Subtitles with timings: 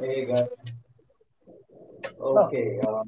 [0.00, 0.48] Hey guys.
[2.18, 2.80] Okay.
[2.82, 3.02] Uh,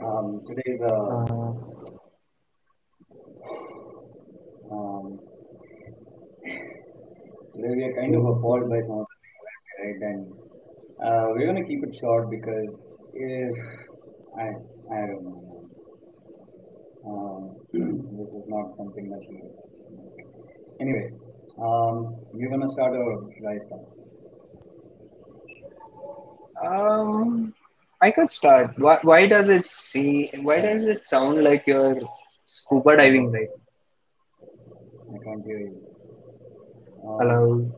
[0.06, 1.52] um, today's uh, Uh,
[4.72, 5.20] um,
[7.52, 9.40] today we are kind of appalled by some of the things,
[9.82, 10.00] right?
[10.10, 10.32] And
[11.04, 12.82] uh, we're gonna keep it short because
[13.12, 13.58] if
[14.38, 14.48] I
[14.90, 15.70] I don't know.
[17.06, 17.56] Um,
[18.18, 19.42] this is not something that we.
[20.80, 21.12] Anyway,
[21.60, 22.94] um, you're gonna start
[23.36, 24.07] should I start?
[26.64, 27.54] Um,
[28.00, 28.78] I could start.
[28.78, 30.30] Why, why does it see?
[30.42, 32.00] Why does it sound like you're
[32.44, 33.48] scuba diving, right?
[35.14, 35.76] I can't hear you.
[37.04, 37.72] Um, Hello.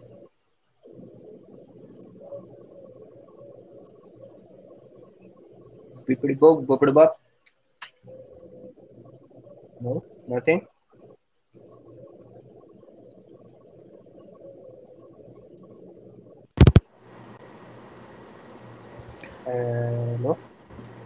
[6.06, 7.20] Bippity bop, boppity bop.
[9.80, 10.66] No, nothing.
[19.46, 20.38] Uh, no.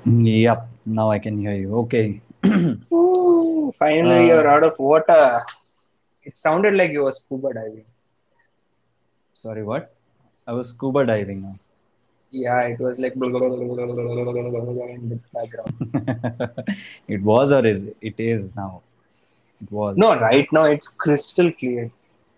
[0.04, 1.76] Yep, now I can hear you.
[1.80, 2.20] Okay.
[2.92, 5.42] Ooh, finally, Uh, you're out of water.
[6.22, 7.84] It sounded like you were scuba diving.
[9.34, 9.94] Sorry, what?
[10.46, 11.42] I was scuba diving.
[12.30, 13.20] Yeah, it was like in
[15.08, 15.72] the background.
[17.08, 18.82] it was or is it is now?
[19.62, 19.96] It was.
[19.96, 21.90] No, right now it's crystal clear.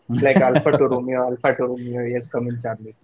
[0.08, 2.02] It's like Alpha to Romeo, Alpha to Romeo.
[2.02, 2.94] Yes, come in, Charlie.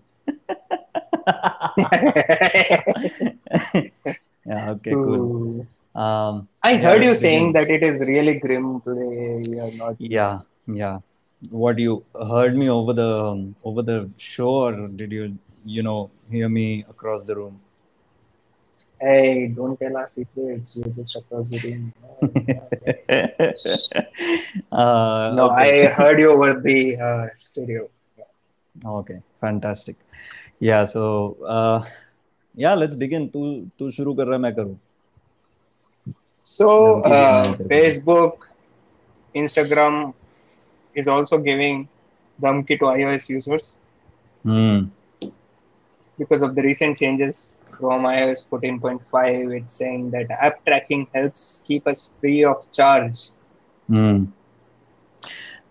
[4.46, 5.66] yeah, okay, cool.
[5.94, 7.52] Um, I yeah, heard you saying begin.
[7.52, 9.42] that it is really grim today.
[9.50, 9.96] You are not.
[9.98, 10.98] Yeah, yeah.
[11.50, 16.10] What you heard me over the um, over the show, or did you you know
[16.30, 17.60] hear me across the room?
[19.00, 20.76] Hey, don't tell us secrets.
[20.76, 21.92] You're just across the room.
[24.72, 25.86] uh, No, okay.
[25.86, 27.88] I heard you over the uh, stereo.
[28.84, 29.96] Okay, fantastic.
[30.62, 31.84] So uh,
[32.54, 33.28] yeah, let's begin.
[33.28, 34.78] तू तू शुरू कर रहा है मैं करूँ
[36.44, 38.48] So, धमकी देना uh, है तेरे को Facebook,
[39.34, 40.14] Instagram
[40.94, 41.88] is also giving
[42.42, 43.78] Dhamki to iOS users
[44.46, 44.90] hmm
[46.18, 49.56] because of the recent changes from iOS 14.5.
[49.56, 53.30] It's saying that app tracking helps keep us free of charge.
[53.90, 54.26] Hmm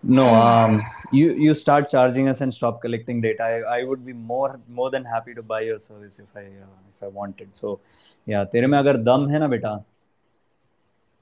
[0.02, 0.82] no um
[1.12, 4.90] you you start charging us and stop collecting data I, I would be more more
[4.90, 7.80] than happy to buy your service if I uh, if I wanted so
[8.26, 9.76] yeah तेरे में अगर दम है ना बेटा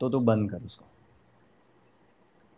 [0.00, 0.84] तो तू बंद कर उसको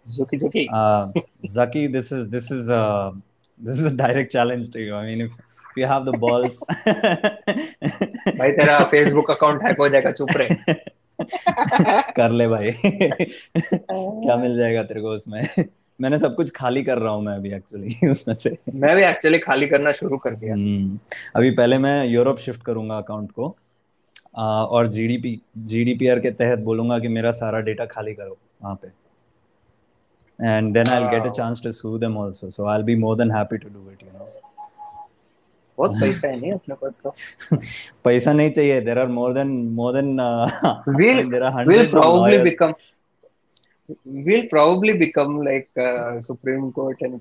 [0.07, 0.67] Zuki Zuki.
[0.73, 1.13] uh,
[1.47, 3.13] Zaki, this is this is uh,
[3.59, 4.95] this is a direct challenge to you.
[4.95, 6.57] I mean, if, if you have the balls,
[8.39, 10.75] भाई तेरा फेसबुक अकाउंट हैक हो जाएगा चुप रहे
[12.17, 15.43] कर ले भाई क्या मिल जाएगा तेरे को उसमें
[16.03, 19.39] मैंने सब कुछ खाली कर रहा हूँ मैं अभी एक्चुअली उसमें से। मैं भी एक्चुअली
[19.39, 20.99] खाली करना शुरू कर दिया। हम्म,
[21.37, 23.55] अभी पहले मैं यूरोप शिफ्ट करूँगा अकाउंट को
[24.39, 25.41] आ, और जीडीपी
[25.73, 28.89] जीडीपीआर के तहत बोलूँगा कि मेरा सारा डेटा खाली करो वहाँ पे।
[30.39, 31.33] And then I will get a.
[31.37, 34.13] Chance to sue them also so i'll be more than happy to do it you
[34.13, 34.29] know.
[35.79, 37.15] बहुत पैसा है नहीं अपने पास तो।
[38.05, 40.51] पैसा नहीं चाहिए there are more than more than are
[40.99, 42.75] we'll hundreds probably become
[44.05, 47.21] we'll probably become like uh, Supreme Court and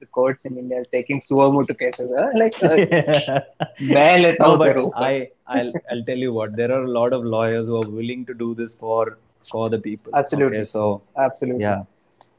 [0.00, 2.12] the courts in India taking suo motu cases.
[2.16, 2.30] Huh?
[2.34, 2.74] Like, uh,
[3.78, 4.34] yeah.
[4.38, 7.76] no, but I, I'll, I'll tell you what, there are a lot of lawyers who
[7.76, 10.14] are willing to do this for for the people.
[10.14, 10.58] Absolutely.
[10.58, 11.62] Okay, so, absolutely.
[11.62, 11.84] Yeah.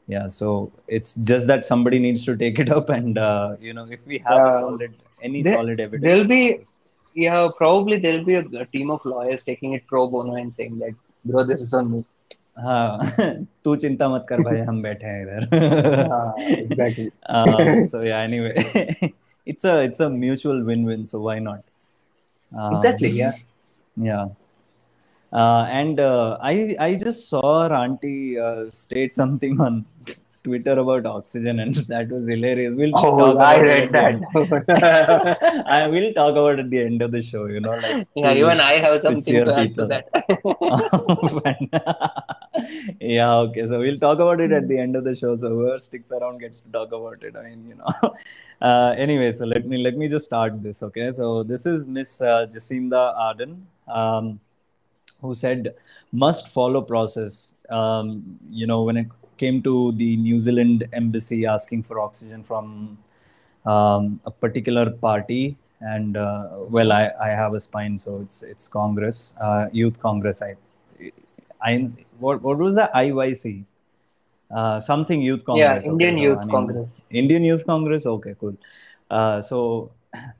[0.06, 0.26] Yeah.
[0.26, 2.88] So it's just that somebody needs to take it up.
[2.88, 6.04] And, uh, you know, if we have uh, solid, any there, solid evidence.
[6.04, 6.58] There'll be,
[7.14, 10.78] yeah, probably there'll be a, a team of lawyers taking it pro bono and saying
[10.78, 10.92] that,
[11.24, 12.04] bro, this is on me.
[12.60, 13.14] हाँ
[13.64, 15.48] तू चिंता मत कर भाई हम बैठे हैं इधर।
[17.86, 18.66] So yeah anyway
[19.48, 21.58] it's a it's a mutual win win so why not
[22.54, 23.32] exactly yeah
[23.98, 24.28] yeah
[25.34, 28.70] Uh, I uh, I I just saw Auntie uh,
[30.44, 34.16] twitter about oxygen and that was hilarious we'll talk Oh, I read that.
[35.78, 38.32] i will talk about it at the end of the show you know like yeah,
[38.32, 39.88] even I have something to add people.
[39.88, 40.04] to that.
[43.00, 45.78] yeah okay so we'll talk about it at the end of the show so whoever
[45.78, 48.14] sticks around gets to talk about it i mean you know
[48.68, 52.12] uh, anyway so let me let me just start this okay so this is miss
[52.32, 53.54] uh, jacinda ardern
[54.00, 54.38] um,
[55.22, 55.74] who said
[56.24, 57.34] must follow process
[57.78, 58.06] um,
[58.50, 59.08] you know when it
[59.42, 62.98] came to the new zealand embassy asking for oxygen from
[63.66, 65.56] um, a particular party.
[65.80, 70.42] And uh, well I, I have a spine so it's it's congress uh, youth congress.
[70.42, 70.56] I
[71.62, 73.64] i what, what was that iyc
[74.50, 77.06] uh, something youth yeah, congress okay, Indian so, Youth I mean, Congress.
[77.10, 78.06] indian youth congress?
[78.06, 78.56] Okay cool.
[79.10, 79.90] Uh, so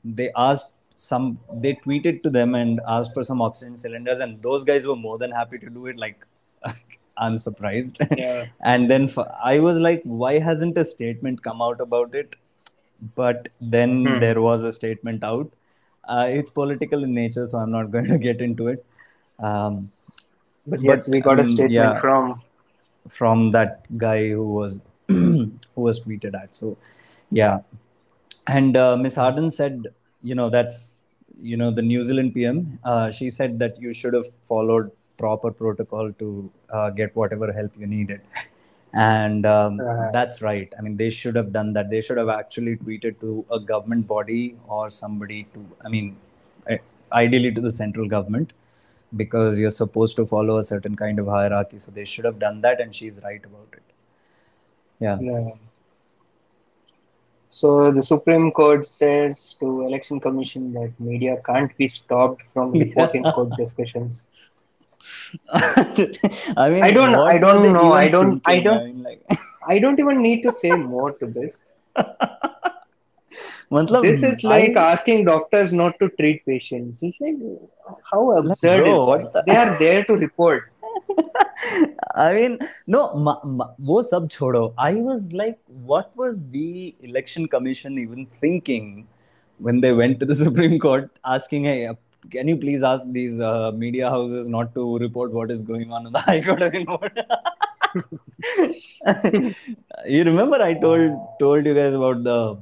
[0.05, 4.63] they asked some they tweeted to them and asked for some oxygen cylinders and those
[4.63, 6.25] guys were more than happy to do it like
[7.21, 7.99] i'm surprised.
[8.15, 8.47] Yeah.
[8.73, 9.09] and then
[9.43, 12.35] I was like why hasn't a statement come out about it?
[13.15, 14.19] But then Hmm.
[14.19, 15.51] there was a statement out.
[16.07, 18.85] Uh, it's political in nature so i'm not going to get into it.
[19.39, 19.91] Um,
[20.67, 22.41] But yes, we got a um, statement yeah, from
[23.07, 25.51] from that guy who was who
[25.87, 26.77] was tweeted at so
[27.31, 27.59] yeah.
[28.47, 29.87] And uh, miss harden said
[30.21, 30.95] you know that's
[31.41, 34.91] you know the new zealand pm uh, she said that you should have followed
[35.21, 36.29] proper protocol to
[36.69, 38.21] uh, get whatever help you needed.
[38.93, 40.11] And um, Right.
[40.17, 40.73] that's right.
[40.77, 41.89] I mean they should have done that.
[41.95, 46.17] They should have actually tweeted to a government body or somebody to i mean
[47.19, 48.53] ideally to the central government
[49.21, 51.77] because you're supposed to follow a certain kind of hierarchy.
[51.77, 53.83] So they should have done that and she's right about it.
[54.99, 55.17] Yeah.
[55.19, 55.51] Yeah.
[57.49, 63.23] So the Supreme Court says to Election Commission that media can't be stopped from reporting
[63.35, 64.27] court discussions.
[65.53, 67.91] I mean, I don't- I don't know.
[67.93, 71.71] I don't- I don't- mean, like, I don't even need to say more to this.
[73.75, 77.01] matlab, This is like I- asking doctors not to treat patients.
[77.03, 77.37] It's like
[78.11, 79.45] how absurd bro, is what that?
[79.45, 80.67] the- They are there to report.
[82.15, 84.73] I mean, no, ma, ma, wo sab chodo.
[84.77, 85.59] I was like,
[85.91, 89.07] what was the election commission even thinking
[89.59, 91.89] when they went to the Supreme Court asking, hey,
[92.29, 96.05] can you please ask these uh, media houses not to report what is going on
[96.07, 96.73] in the High Court?
[96.73, 96.85] Mean,
[100.05, 102.57] you remember I told told you guys about the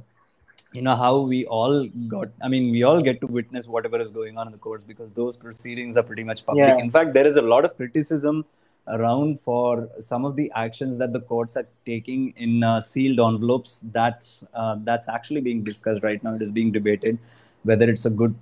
[0.72, 4.10] you know how we all got i mean we all get to witness whatever is
[4.10, 6.78] going on in the courts because those proceedings are pretty much public Yeah.
[6.78, 8.44] in fact there is a lot of criticism
[8.86, 13.80] around for some of the actions that the courts are taking in uh, sealed envelopes
[13.92, 17.18] that's uh, that's actually being discussed right now it is being debated
[17.64, 18.34] whether it's a good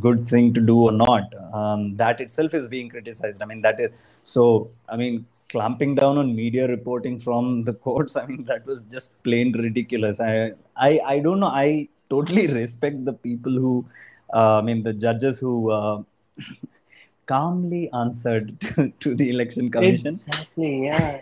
[0.00, 3.80] good thing to do or not um, that itself is being criticized i mean that
[3.80, 3.90] is
[4.22, 8.82] so i mean clamping down on media reporting from the courts i mean that was
[8.94, 13.86] just plain ridiculous i i, I don't know i totally respect the people who
[14.32, 16.02] uh, i mean the judges who uh,
[17.26, 20.84] calmly answered to, to the election commission Exactly.
[20.84, 21.20] Yeah.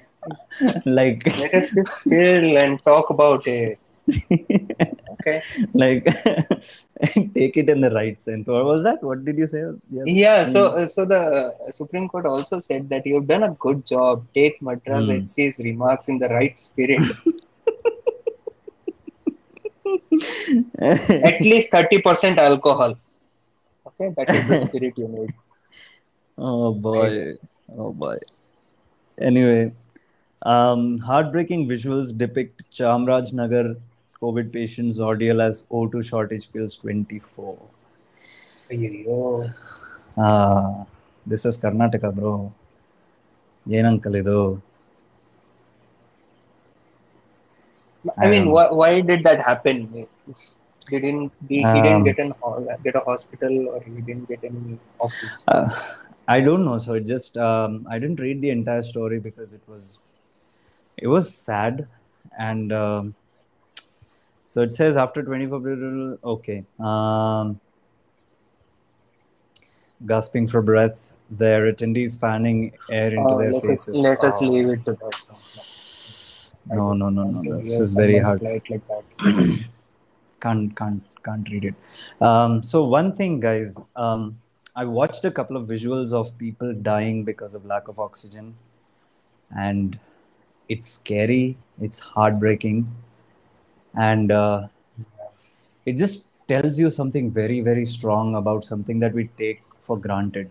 [0.86, 3.78] like Let us just chill and talk about it.
[5.14, 5.42] Okay.
[5.74, 6.06] like
[7.34, 10.02] take it in the right sense what was that what did you say yeah.
[10.06, 10.44] Yeah.
[10.44, 14.24] So, uh, so the uh, Supreme Court also said that you've done a good job.
[14.34, 15.12] Take Madras Hmm.
[15.12, 17.00] HC's remarks in the right spirit.
[20.78, 22.94] At least thirty percent alcohol.
[23.86, 25.32] Okay, that is the spirit you need.
[26.38, 27.34] Oh boy.
[27.76, 28.16] Oh boy.
[29.18, 29.72] Anyway,
[30.42, 33.76] um, heartbreaking visuals depict Chamraj Nagar
[34.22, 37.58] COVID patients, ordeal as O2 shortage kills 24.
[38.70, 39.52] Ayo.
[40.16, 40.84] Ah,
[41.26, 42.52] this is Karnataka, bro.
[43.66, 44.62] Yen uncle.
[48.18, 50.06] I mean, um, why, why did that happen?
[50.90, 52.34] He didn't, he, didn't get an
[52.82, 55.36] get a hospital or he didn't get any oxygen.
[55.46, 55.68] Uh,
[56.26, 56.78] I don't know.
[56.78, 60.00] So it just um, I didn't read the entire story because it was
[60.96, 61.88] it was sad
[62.36, 63.14] and um,
[64.52, 66.56] so it says after 24 okay
[66.90, 67.58] um,
[70.12, 71.12] gasping for breath
[71.42, 72.58] their attendees fanning
[72.90, 73.96] air into Uh, their let, us, faces.
[74.06, 75.14] let us Oh, leave it to that.
[76.78, 77.58] no no no no, no.
[77.60, 78.42] this is very hard.
[78.42, 79.04] Like that.
[80.44, 81.74] can't can't can't read it.
[82.28, 84.38] Um, so one thing guys um,
[84.82, 88.54] i watched a couple of visuals of people dying because of lack of oxygen.
[89.64, 89.98] And
[90.68, 91.56] it's scary.
[91.88, 92.78] It's heartbreaking
[93.94, 94.66] and uh,
[95.84, 100.50] it just tells you something very very strong about something that we take for granted.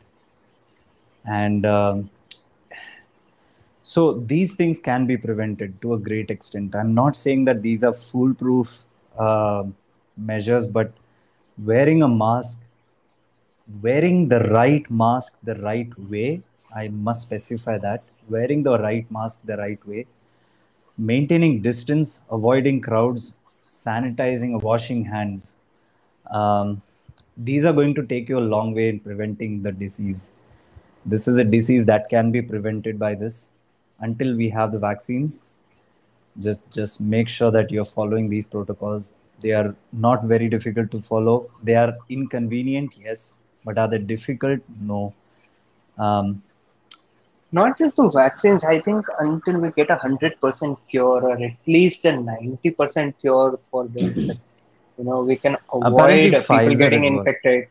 [1.25, 2.09] And um,
[3.83, 6.75] so these things can be prevented to a great extent.
[6.75, 8.85] I'm not saying that these are foolproof
[9.17, 9.63] uh,
[10.17, 10.91] measures but
[11.63, 12.63] wearing a mask
[13.81, 16.41] wearing the right mask the right way
[16.75, 18.03] i must specify that.
[18.29, 20.05] Wearing the right mask the right way
[20.97, 25.55] maintaining distance avoiding crowds sanitizing washing hands.
[26.31, 26.81] Um,
[27.37, 30.33] these are going to take you a long way in preventing the disease.
[31.05, 33.51] This is a disease that can be prevented by this
[34.01, 35.45] until we have the vaccines.
[36.39, 39.17] Just just make sure that you're following these protocols.
[39.39, 41.49] They are not very difficult to follow.
[41.63, 44.59] They are inconvenient yes but are they difficult?
[44.79, 45.13] No.
[45.97, 46.41] Um,
[47.51, 51.53] Not just the vaccines, I think until we get a hundred percent cure or at
[51.67, 54.37] least a ninety percent cure for this, that
[54.97, 57.17] you know we can Apparently avoid people Pfizer getting well.
[57.17, 57.67] infected.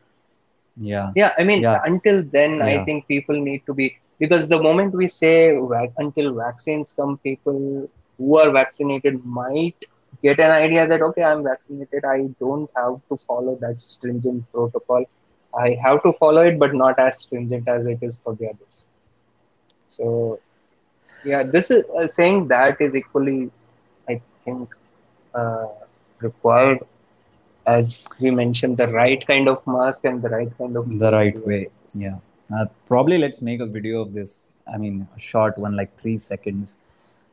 [0.77, 1.11] Yeah.
[1.15, 1.79] yeah i mean Yeah.
[1.85, 3.85] until then i think people need to be
[4.19, 5.55] because the moment we say
[5.97, 9.75] until vaccines come people who are vaccinated might
[10.23, 12.05] get an idea that okay i'm vaccinated.
[12.05, 15.05] I don't have to follow that stringent protocol.
[15.57, 18.85] I have to follow it but not as stringent as it is for the others
[19.97, 20.39] so
[21.31, 23.41] yeah this is uh, saying that is equally
[24.13, 24.75] i think
[25.39, 25.67] uh,
[26.27, 26.79] required
[27.65, 31.45] as we mentioned the right kind of mask and the right kind of The right
[31.45, 31.69] way.
[31.93, 32.17] Yeah.
[32.53, 34.49] Uh, probably let's make a video of this.
[34.71, 36.77] I mean, a short one, like three seconds,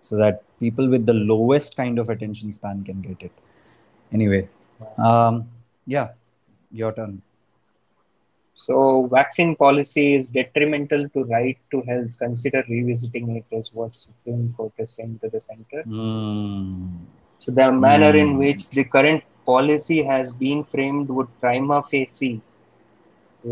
[0.01, 3.33] so that people with the lowest kind of attention span can get it.
[4.13, 4.49] Anyway,
[4.99, 5.49] um,
[5.87, 6.09] yeah,
[6.71, 7.23] your turn.
[8.59, 12.19] So, vaccine policy is detrimental to right to health.
[12.19, 15.85] Consider revisiting it, is what Supreme Court is saying to the center.
[15.85, 17.07] Hmm.
[17.39, 18.39] So, the manner in Hmm.
[18.39, 22.43] which the current policy has been framed would prima facie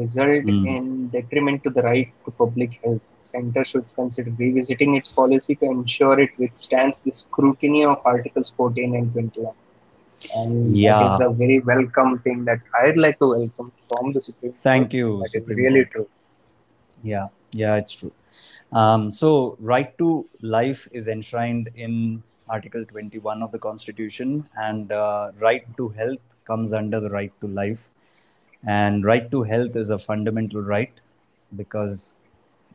[0.01, 0.67] result Hmm.
[0.75, 3.07] in detriment to the right to public health.
[3.23, 8.95] Center should consider revisiting its policy to ensure it withstands the scrutiny of Articles 14
[8.95, 9.55] and 21.
[10.35, 11.07] And Yeah.
[11.07, 14.95] it's a very welcome thing that I'd like to welcome from the Supreme Thank Court.
[14.95, 15.19] you.
[15.19, 15.93] That is Supreme really Court.
[15.93, 16.09] true.
[17.03, 18.13] Yeah, yeah, it's true.
[18.73, 25.31] Um, so, right to life is enshrined in Article 21 of the Constitution, and uh,
[25.39, 27.91] right to health comes under the right to life.
[28.67, 30.91] And right to health is a fundamental right
[31.55, 32.15] because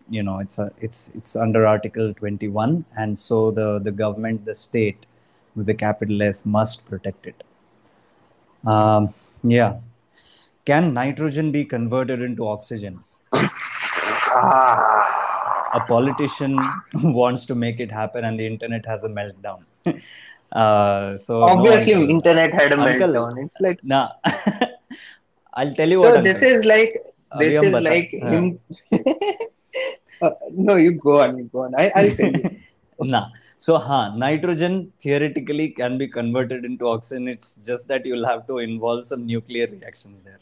[0.10, 4.55] you know it's a it's it's under Article 21, and so the the government, the
[4.55, 5.05] state,
[5.55, 7.43] with the capital S must protect it.
[8.65, 9.79] Um, yeah.
[10.65, 13.03] Can nitrogen be converted into oxygen?
[14.34, 15.12] Ah.
[15.74, 16.58] a politician
[16.93, 19.63] wants to make it happen and the internet has a meltdown.
[20.51, 23.41] Uh, so obviously no internet had a Uncle, meltdown.
[23.41, 24.10] It's like nah.
[25.53, 26.15] I'll tell you so what.
[26.15, 26.58] So this Uncle.
[26.58, 26.98] is like
[27.39, 27.84] this Abhiyam is bata.
[27.86, 28.29] like yeah.
[28.31, 28.60] him.
[30.22, 31.75] uh, no, you go on, you go on.
[31.75, 32.60] I, I'll tell you.
[33.00, 33.27] nah.
[33.65, 38.58] So huh, nitrogen theoretically can be converted into oxygen it's just that you'll have to
[38.70, 40.39] involve some nuclear reactions there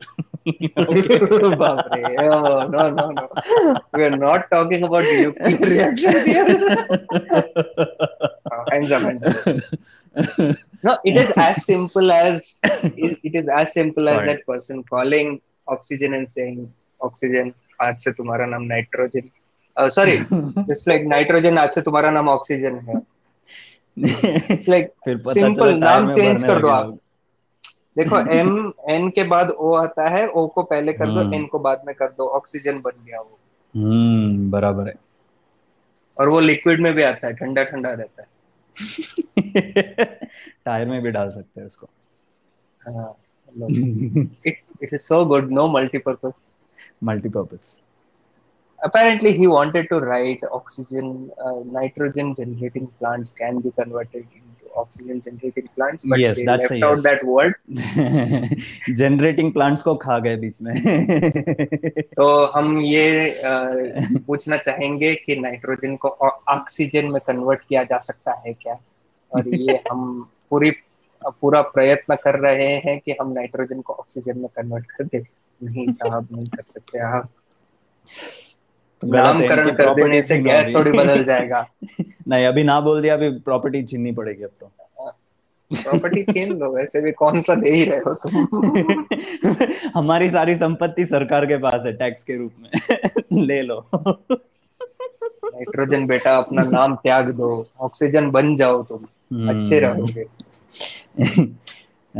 [1.61, 2.15] Baapre.
[2.17, 3.29] Oh, no, no, no.
[3.93, 6.47] We are not talking about nuclear reactions here.
[8.51, 9.03] Uh, hands up.
[10.83, 14.27] No, it is as simple as it, it is as simple as Sorry.
[14.27, 19.29] that person calling oxygen and saying oxygen आज से तुम्हारा नाम nitrogen
[19.87, 20.13] sorry
[20.71, 23.01] it's like nitrogen आज से तुम्हारा नाम oxygen है।
[24.53, 26.99] It's like tyre नाम भरने कर दो आप।
[27.97, 31.45] देखो एम एन के बाद ओ आता है ओ को पहले कर दो हम्म। एन
[31.45, 33.39] को बाद में कर दो ऑक्सीजन बन गया वो।
[33.75, 34.95] हम्म बराबर है।
[36.17, 38.27] और वो लिक्विड में भी आता है ठंडा ठंडा रहता है।
[40.65, 41.89] टायर में भी डाल सकते हैं उसको।
[42.87, 43.15] हाँ,
[44.45, 46.55] it it is so good no multi-purpose
[47.03, 47.81] multipurpose
[48.83, 55.21] apparently he wanted to write oxygen uh, nitrogen generating plants can be converted into oxygen
[55.21, 57.03] generating plants but Yes, they that's left out yes.
[57.03, 57.53] that word
[58.95, 60.81] generating plants को खा गए बीच में
[62.01, 66.09] तो हम ये uh, पूछना चाहेंगे कि नाइट्रोजन को
[66.47, 68.79] ऑक्सीजन में कन्वर्ट किया जा सकता है क्या
[69.35, 70.71] और ये हम पूरी
[71.25, 75.19] पूरा प्रयत्न कर रहे हैं कि हम नाइट्रोजन को ऑक्सीजन में कन्वर्ट कर दे
[75.63, 77.29] नहीं साहब नहीं कर सकते आप तो
[78.25, 78.48] है,
[79.05, 81.67] नामकरण कर देने से गैस थोड़ी बदल जाएगा।
[82.27, 84.71] नहीं अभी ना बोल दिया अभी प्रॉपर्टी छीननी पड़ेगी अब तो।
[85.73, 89.05] प्रॉपर्टी छीन लो वैसे भी कौन सा दे ही रहे हो तुम?
[89.95, 92.69] हमारी सारी संपत्ति सरकार के पास है टैक्स के रूप में।
[93.33, 93.87] ले लो।
[95.45, 99.03] नाइट्रोजन बेटा अपना नाम त्याग दो ऑक्सीजन बन जाओ तुम
[99.49, 100.25] अच्छे हम्म। रहोगे।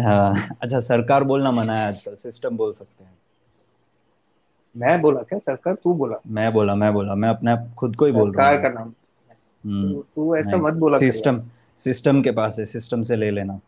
[0.01, 3.18] हाँ, अच्छा सरकार बोलना मना है आजकल सिस्टम बोल सकते हैं।
[4.75, 5.39] मैं बोला क्या?
[5.39, 8.49] सरकार तू बोला। मैं बोला मैं बोला। मैं अपने आप खुद को ही बोल रहा
[8.49, 8.93] हूँ।
[9.65, 11.41] हम्म। तू ऐसा मत बोला सिस्टम
[11.77, 13.59] सिस्टम के पास है सिस्टम से ले लेना।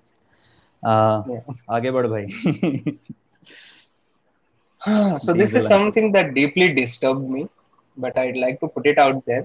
[1.76, 2.28] आगे बढ़ भाई।
[5.18, 7.46] So this is something that deeply disturb me
[7.98, 9.42] but I'd like to put it out there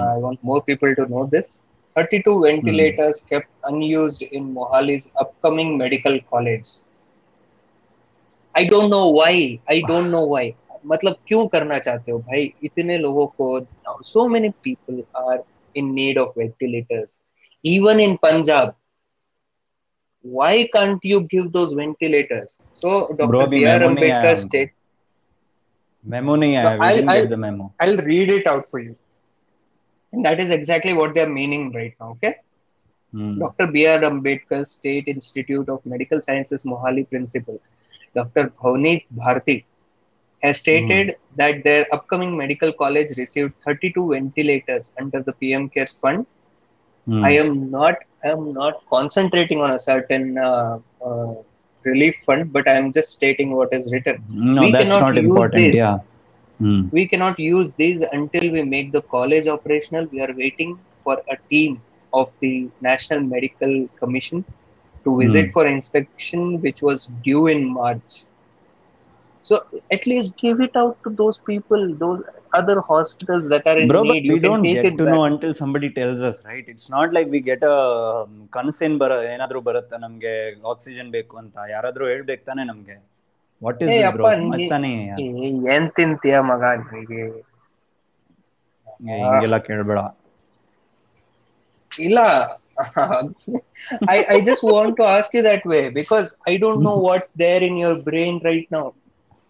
[0.00, 1.60] I want more people to know this
[1.96, 6.78] 32 ventilators kept unused in Mohali's upcoming medical college
[8.55, 9.33] i don't know why
[9.75, 10.45] i don't know why
[10.91, 13.47] मतलब क्यों करना चाहते हो भाई इतने लोगों को
[14.11, 15.39] so many people are
[15.81, 17.19] in need of ventilators
[17.63, 18.73] even in punjab
[20.23, 24.33] why can't you give those ventilators so dr Bro, अभी br memo नहीं आया ambedkar
[24.35, 24.71] हमको। state
[26.13, 28.69] मेमो नहीं आया No, we I'll- didn't I'll- get the memo I'll read it out
[28.69, 28.95] for you.
[30.13, 32.29] And that is exactly what they're meaning right now, okay?
[33.13, 33.33] Hmm.
[33.41, 33.65] Dr.
[33.73, 33.99] B.R.
[34.07, 37.59] Ambedkar State Institute of Medical Sciences Mohali principal,
[38.14, 38.52] Dr.
[38.62, 39.64] Bhavneet Bharti,
[40.42, 46.26] has stated that their upcoming medical college received 32 ventilators under the PM CARES fund.
[47.06, 47.24] Hmm.
[47.24, 51.34] I am not I am not concentrating on a certain uh, uh,
[51.82, 54.24] relief fund, but I am just stating what is written.
[54.28, 55.72] No, we that's not important.
[55.72, 55.76] this.
[55.76, 55.98] Yeah.
[56.58, 56.88] Hmm.
[56.92, 60.06] We cannot use these until we make the college operational.
[60.06, 61.80] We are waiting for a team
[62.12, 64.44] of the National Medical Commission
[65.04, 65.50] to visit Hmm.
[65.50, 68.14] for inspection, which was due in March.
[69.44, 69.54] So
[69.90, 72.20] at least give it out to those people, those
[72.52, 74.26] other hospitals that are in Bro, need.
[74.32, 75.12] We don't get to back.
[75.12, 76.66] know until somebody tells us, right?
[76.66, 77.76] It's not like we get a
[78.56, 80.32] ಕನಸೇನ್ ಬರ ಏನಾದ್ರೂ ಬರುತ್ತಾ ನಮ್ಗೆ
[80.72, 82.96] oxygen ಬೇಕು ಅಂತ ಯಾರಾದ್ರೂ ಹೇಳ್ಬೇಕು ತಾನೆ ನಮ್ಗೆ
[83.62, 83.92] ವಾಟ್ ಇಸ್
[85.74, 87.22] ಏನ್ ತಿಂತೀಯ ಮಗ ನಿಮಗೆ
[89.24, 90.00] ಹಿಂಗೆಲ್ಲ ಕೇಳ್ಬೇಡ
[91.92, 92.18] ಇಲ್ಲ
[94.08, 97.62] I, I just want to ask you that way because I don't know what's there
[97.62, 98.94] in your brain right now.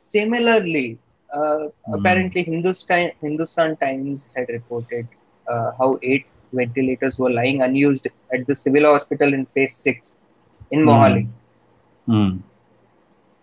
[0.02, 1.00] Similarly,
[1.34, 5.08] uh, apparently Hindustan Hindustan Times had reported
[5.50, 10.16] uh, how eight ventilators were lying unused at the civil hospital in phase six
[10.70, 10.86] in Hmm.
[10.86, 11.26] Mohali.
[12.08, 12.32] Hmm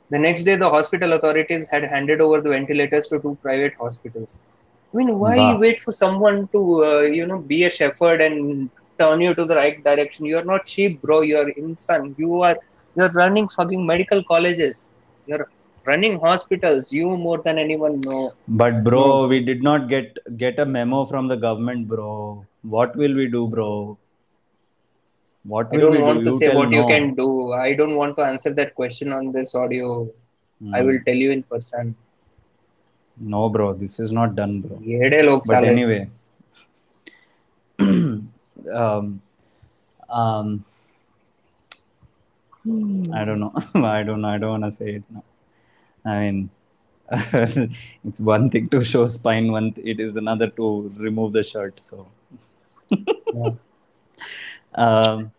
[0.10, 4.38] The next day, the hospital authorities had handed over the ventilators to two private hospitals.
[4.94, 5.58] I mean, why Wow.
[5.58, 8.70] wait for someone to, uh, you know, be a shepherd and
[9.00, 10.26] turn you to the right direction.
[10.26, 11.22] You're not cheap, bro.
[11.22, 12.16] You're insane.
[12.18, 12.58] You are
[12.96, 14.94] you're running fucking medical colleges.
[15.26, 15.50] You're
[15.86, 16.92] running hospitals.
[16.92, 18.34] You more than anyone know.
[18.48, 19.30] But bro, knows.
[19.30, 22.46] we did not get get a memo from the government, bro.
[22.62, 23.98] What will we do, bro?
[25.44, 26.26] What I don't want do?
[26.26, 26.82] to you say what no.
[26.82, 27.54] you can do.
[27.54, 30.10] I don't want to answer that question on this audio.
[30.64, 30.76] Mm.
[30.76, 30.88] I hmm.
[30.88, 31.96] will tell you in person.
[33.18, 34.78] No, bro, this is not done, bro.
[35.48, 36.10] But anyway
[38.68, 39.22] um,
[40.10, 40.66] um,
[43.14, 43.54] I don't know.
[43.76, 44.30] I don't know.
[44.30, 45.24] I don't want to say it now.
[46.06, 46.50] I mean,
[48.06, 49.52] it's one thing to show spine.
[49.52, 51.80] One, it is another to remove the shirt.
[51.80, 52.08] So.
[52.90, 53.52] Yeah.
[54.74, 55.34] Um,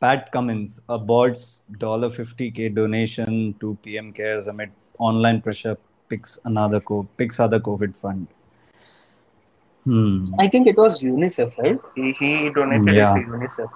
[0.00, 5.76] Pat Cummins aborts $50k donation to PM Cares amid online pressure
[6.08, 8.26] picks another co- picks other COVID fund.
[9.84, 10.34] Hmm.
[10.38, 11.78] I think it was UNICEF, right?
[11.94, 13.16] He, he donated Yeah.
[13.16, 13.70] it to UNICEF.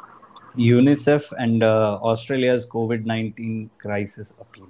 [0.57, 4.69] UNICEF and uh, Australia's COVID 19 crisis appeal.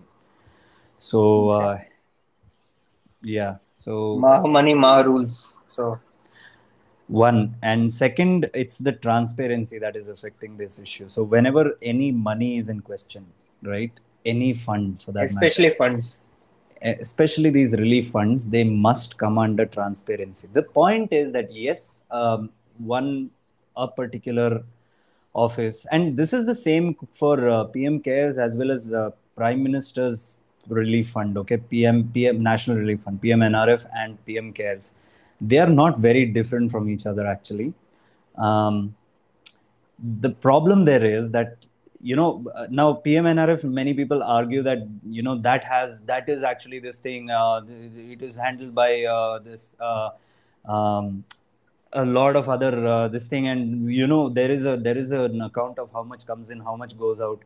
[0.96, 1.80] So, uh,
[3.22, 3.56] yeah.
[3.76, 5.52] So, Ma money, ma rules.
[5.68, 6.00] So
[7.08, 7.54] one.
[7.62, 11.08] And second, it's the transparency that is affecting this issue.
[11.08, 13.26] So, whenever any money is in question,
[13.62, 13.92] right?
[14.24, 16.18] Any fund for that matter, especially funds.
[16.86, 20.48] Especially these relief funds, they must come under transparency.
[20.52, 23.30] The point is that yes, um, one
[23.76, 24.62] a particular
[25.34, 29.62] office, and this is the same for uh, PM Cares as well as uh, Prime
[29.62, 31.36] Minister's Relief Fund.
[31.38, 34.94] Okay, PM PM National Relief Fund, PM NRF, and PM Cares.
[35.40, 37.74] They are not very different from each other actually.
[38.36, 38.94] Um,
[40.20, 41.56] the problem there is that
[42.00, 46.42] you know uh, now pmnrf many people argue that you know that has that is
[46.42, 50.10] actually this thing uh, it is handled by uh, this uh,
[50.66, 51.24] um,
[51.92, 53.48] a lot of other uh, this thing.
[53.48, 56.60] And you know there is a there is an account of how much comes in
[56.60, 57.42] how much goes out.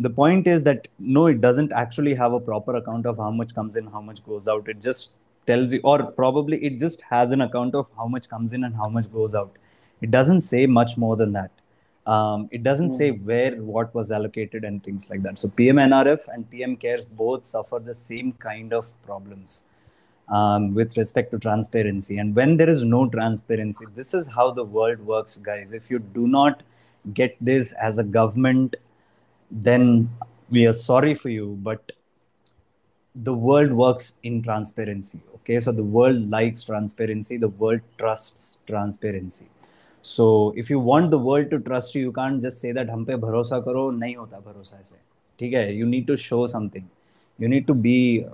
[0.00, 3.54] The point is that no it doesn't actually have a proper account of how much
[3.54, 4.68] comes in how much goes out.
[4.68, 8.52] It just tells you or probably it just has an account of how much comes
[8.52, 9.52] in and how much goes out.
[10.00, 11.50] It doesn't say much more than that
[12.08, 15.38] um, it doesn't say where what was allocated and things like that.
[15.38, 19.64] So pmnrf and pm cares both suffer the same kind of problems
[20.30, 22.16] um, with respect to transparency.
[22.18, 25.74] And when there is no transparency this is how the world works guys.
[25.74, 26.62] If you do not
[27.12, 28.76] get this as a government
[29.50, 30.10] then
[30.50, 31.92] we are sorry for you but
[33.14, 35.58] the world works in transparency okay?
[35.58, 39.48] So the world likes transparency the world trusts transparency
[40.01, 43.05] so if you want the world to trust you you can't just say that हम
[43.05, 44.95] पे भरोसा करो नहीं होता भरोसा ऐसे
[45.39, 46.83] ठीक है you need to show something
[47.43, 48.25] you need to be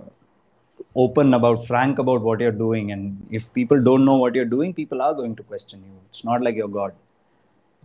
[1.03, 4.73] open about frank about what you're doing and if people don't know what you're doing
[4.73, 6.93] people are going to question you it's not like you're god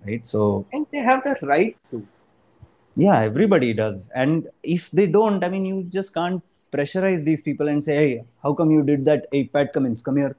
[0.06, 2.06] right so And they have the right to.
[2.96, 7.68] yeah everybody does and if they don't i mean you just can't pressurize these people
[7.68, 10.34] and say hey how come you did that hey pat cummins come here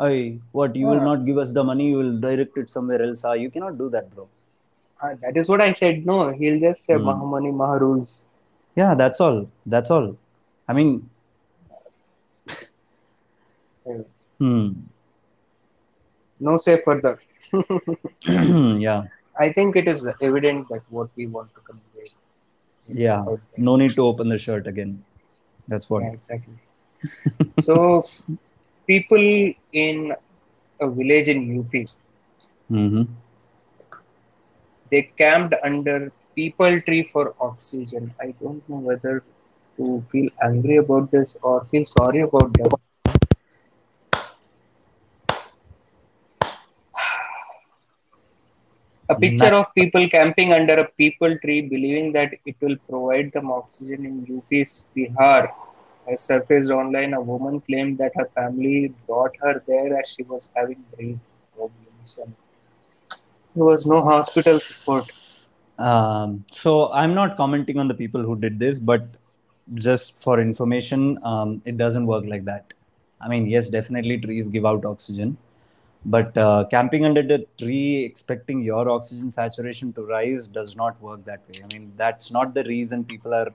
[0.00, 3.24] hey what you will not give us the money you will direct it somewhere else
[3.24, 4.28] ah, you cannot do that bro
[5.02, 6.06] Ah, that is what I said.
[6.06, 7.04] No, he'll just say Hmm.
[7.04, 8.24] Maha money, Maha rules.
[8.80, 9.36] yeah that's all
[9.74, 10.06] that's all
[10.68, 10.90] i mean
[14.38, 14.68] hmm
[16.46, 17.18] No say further.
[18.86, 19.04] yeah
[19.38, 22.06] I think it is evident that what we want to convey.
[23.06, 23.24] Yeah.
[23.56, 25.04] No need to open the shirt again.
[25.68, 26.02] That's what.
[26.02, 26.54] Yeah, exactly.
[27.60, 28.06] so,
[28.86, 30.12] people in
[30.80, 31.88] a village in UP,
[32.70, 33.02] hmm
[34.90, 38.12] they camped under peepal tree for oxygen.
[38.20, 39.24] I don't know whether
[39.76, 42.70] to feel angry about this or feel sorry about them.
[49.08, 53.50] A picture of people camping under a peepal tree, believing that it will provide them
[53.50, 55.48] oxygen in UP's Tihar,
[56.14, 57.14] surfaced online.
[57.14, 61.20] A woman claimed that her family brought her there as she was having breathing
[61.56, 62.34] problems and
[63.56, 65.10] there was no hospital support.
[65.78, 69.06] Um, so I'm not commenting on the people who did this, but
[69.74, 72.72] just for information, um, it doesn't work like that.
[73.20, 75.38] I mean, yes, definitely trees give out oxygen,
[76.04, 81.24] but uh, camping under the tree expecting your oxygen saturation to rise does not work
[81.24, 81.64] that way.
[81.64, 83.52] I mean, that's not the reason people are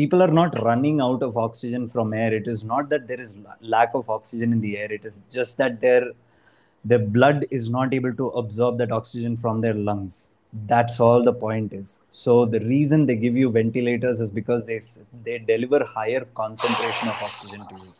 [0.00, 2.32] people are not running out of oxygen from air.
[2.34, 4.90] It is not that there is lack of oxygen in the air.
[4.92, 6.04] It is just that their
[6.84, 10.14] their blood is not able to absorb that oxygen from their lungs
[10.70, 14.78] that's all the point is so the reason they give you ventilators is because they
[15.26, 17.92] they deliver higher concentration of oxygen to you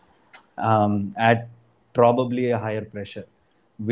[0.70, 1.48] um, at
[1.92, 3.26] probably a higher pressure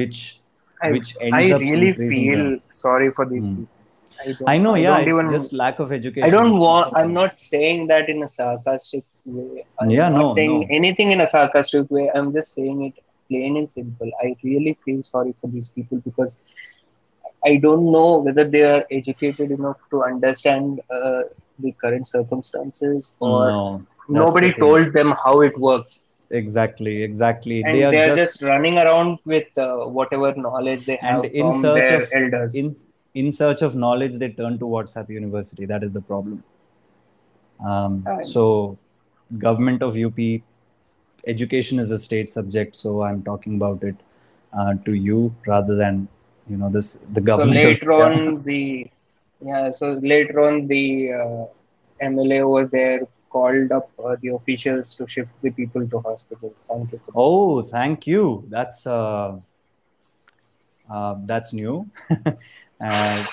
[0.01, 0.41] which
[0.83, 3.57] I, which ends I up really feel the- sorry for these Hmm.
[3.61, 3.78] people.
[4.25, 6.95] I, i know I yeah it's even, just lack of education I don't want.
[6.97, 9.65] I'm not saying that in a sarcastic way.
[9.81, 10.67] I'm Yeah, not no, saying no.
[10.71, 12.11] anything in a sarcastic way.
[12.15, 12.95] I'm just saying it
[13.29, 14.11] plain and simple.
[14.23, 16.37] I really feel sorry for these people because
[17.45, 21.23] I don't know whether they are educated enough to understand uh,
[21.59, 23.55] the current circumstances or
[24.09, 26.05] no nobody told them how it works.
[26.31, 30.97] exactly exactly And they are they're just just, running around with uh, whatever knowledge they
[30.97, 32.55] have and in from search their of elders.
[32.55, 32.75] in
[33.23, 35.67] in search of knowledge they turn to whatsapp university.
[35.67, 36.43] That is the problem.
[37.65, 38.25] Um, Right.
[38.25, 38.79] so
[39.39, 40.43] government of up
[41.27, 43.97] education is a state subject so i'm talking about it
[44.59, 46.09] uh, to you rather than
[46.49, 48.07] you know this the government of later India.
[48.07, 48.91] on the
[49.41, 51.45] yeah so later on the uh,
[52.11, 53.01] mla over there
[53.31, 56.65] called up uh, the officials to shift the people to hospitals.
[56.69, 57.01] Thank you.
[57.05, 58.45] For oh thank you.
[58.49, 59.37] That's uh,
[60.91, 61.91] uh, that's new
[62.81, 63.25] uh,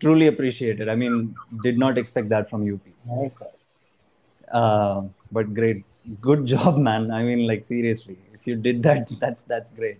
[0.00, 3.54] truly appreciate it i mean did not expect that from up
[4.50, 5.84] uh, but great.
[6.20, 7.10] Good job man.
[7.10, 8.18] I mean like seriously.
[8.32, 9.98] If you did that that's that's great.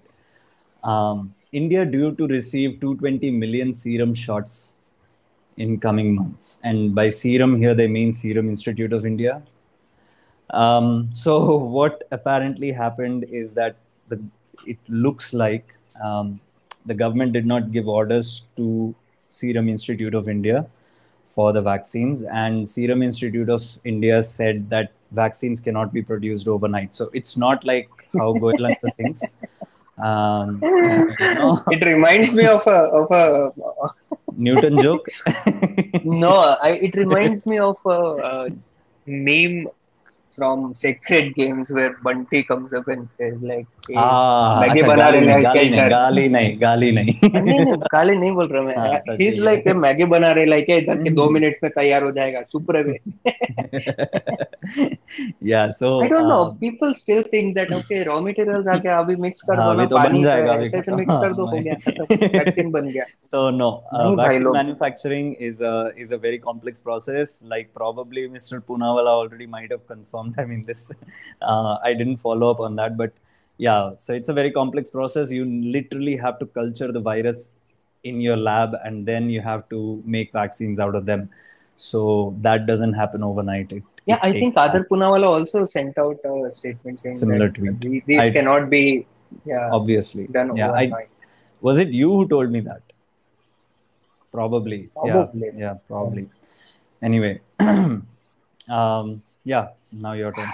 [0.83, 4.77] Um, india due to receive 220 million serum shots
[5.57, 6.61] in coming months.
[6.65, 9.43] And by serum here they mean serum institute of india.
[10.51, 13.77] Um, so what apparently happened is that
[14.09, 14.23] the,
[14.67, 16.41] it looks like um,
[16.87, 18.95] the government did not give orders to
[19.29, 20.67] serum institute of india
[21.25, 26.95] for the vaccines and serum institute of india said that vaccines cannot be produced overnight.
[26.95, 29.23] So it's not like how goelanka thinks
[30.03, 33.53] um, you know, it reminds me of a of a
[34.37, 35.07] newton joke.
[36.05, 38.49] No I, it reminds me of a, uh
[39.07, 39.67] meme
[40.37, 43.67] from sacred games where Bunty comes up and says like
[43.97, 44.63] ah,
[47.95, 48.75] गाली नहीं बोल रहा मैं।
[49.19, 52.43] he's like a Maggi बना रहे like इधर के दो मिनट में तैयार हो जाएगा
[52.43, 52.99] चुप रहे।
[55.43, 59.41] Yeah so I don't know people still think that okay raw materials are अभी mix
[59.51, 59.57] कर
[61.33, 67.75] दो mix कर so no uh, manufacturing is a is a very complex process like
[67.75, 68.61] probably Mr.
[68.61, 70.39] Poonawalla already might have confirmed already might have confirmed.
[70.39, 70.93] I mean, this
[71.43, 73.13] uh, I didn't follow up on that, but
[73.59, 73.93] yeah.
[73.99, 75.31] So it's a very complex process.
[75.31, 77.51] You literally have to culture the virus
[78.05, 81.29] in your lab, and then you have to make vaccines out of them.
[81.77, 83.73] So that doesn't happen overnight.
[83.73, 87.49] It, Yeah, it I think takes Adar Poonawalla also sent out a statement saying Similar
[87.49, 88.05] that tweet.
[88.07, 89.07] these I- cannot be
[89.45, 90.27] yeah, obviously.
[90.27, 91.09] done Yeah, I, overnight.
[91.61, 92.83] was it you who told me that?
[94.33, 94.91] Probably.
[94.95, 95.47] Probably.
[95.47, 96.29] Yeah, yeah, probably.
[97.03, 97.41] Anyway,
[98.69, 100.49] um, yeah, now your turn.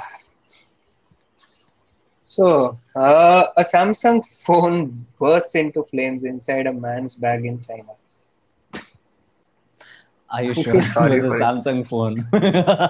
[2.24, 7.92] So, uh, a Samsung phone bursts into flames inside a man's bag in China.
[10.30, 12.16] Are you sure Sorry, it was a Samsung phone?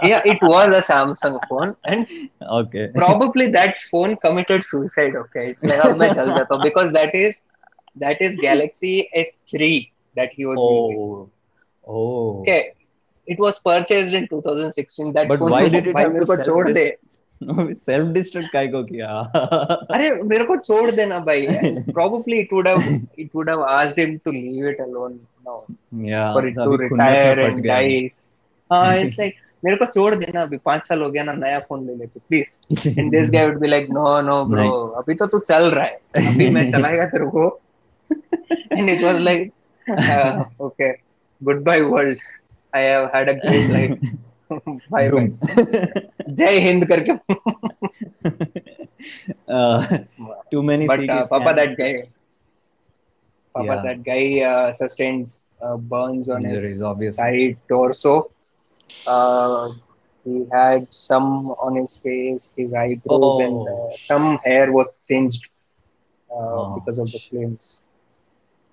[0.02, 2.06] yeah, it was a Samsung phone, and
[2.42, 5.14] okay, probably that phone committed suicide.
[5.14, 7.46] Okay, it's like because that is
[7.96, 10.90] that is Galaxy S3 that he was oh.
[10.90, 11.30] using.
[11.86, 12.40] Oh.
[12.40, 12.72] Okay,
[13.26, 15.12] it was purchased in 2016.
[15.12, 16.86] That But why did it मेरे को छोड़ दे.
[17.42, 19.08] Self destruct काय को किया
[19.94, 21.46] अरे मेरे को छोड़ देना भाई
[21.96, 22.86] probably it would have
[23.24, 25.56] it would have asked him to leave it alone now
[26.06, 28.08] या for it to retire and गया die
[28.70, 29.34] हाँ it's like
[29.64, 33.10] मेरे को छोड़ देना अभी पाँच साल हो गया ना नया फ़ोन ले लेते please
[33.16, 34.70] this guy would be like no no bro नहीं।
[35.02, 37.48] अभी तो तू चल रहा है अभी मैं चलाएगा तेरे को
[38.78, 39.52] and it was like
[39.86, 40.92] uh, okay
[41.40, 42.26] goodbye world
[42.75, 43.95] I have had a great life
[44.89, 45.29] bye bye
[46.39, 47.11] जय हिंद करके
[49.47, 49.85] uh,
[50.51, 51.55] too many but CT uh, Papa, scans.
[51.55, 52.03] that guy,
[53.53, 53.81] Papa, Yeah.
[53.83, 55.29] that guy uh, sustained
[55.61, 57.23] uh, burns on Injuries, his obviously.
[57.23, 58.31] side torso.
[59.05, 59.69] Uh,
[60.23, 63.67] he had some on his face, his eyebrows, and Oh.
[63.67, 65.49] uh, some hair was singed
[66.33, 67.81] uh, Oh, because of the flames.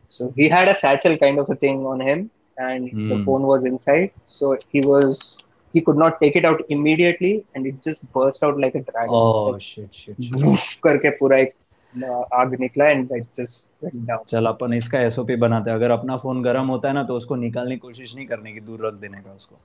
[0.09, 3.10] So he had a satchel kind of a thing on him, and mm.
[3.10, 3.26] the Hmm.
[3.26, 4.12] phone was inside.
[4.26, 5.38] So he was
[5.74, 9.10] he could not take it out immediately, and it just burst out like a dragon.
[9.10, 10.82] Oh like, shit shit shit.
[10.84, 11.54] करके पूरा एक
[11.94, 15.92] uh, आग निकला and it just went down चल अपन इसका SOP बनाते हैं अगर
[15.92, 18.86] अपना फ़ोन गर्म होता है ना तो उसको निकालने की कोशिश नहीं करने की दूर
[18.88, 19.60] रख देने का उसको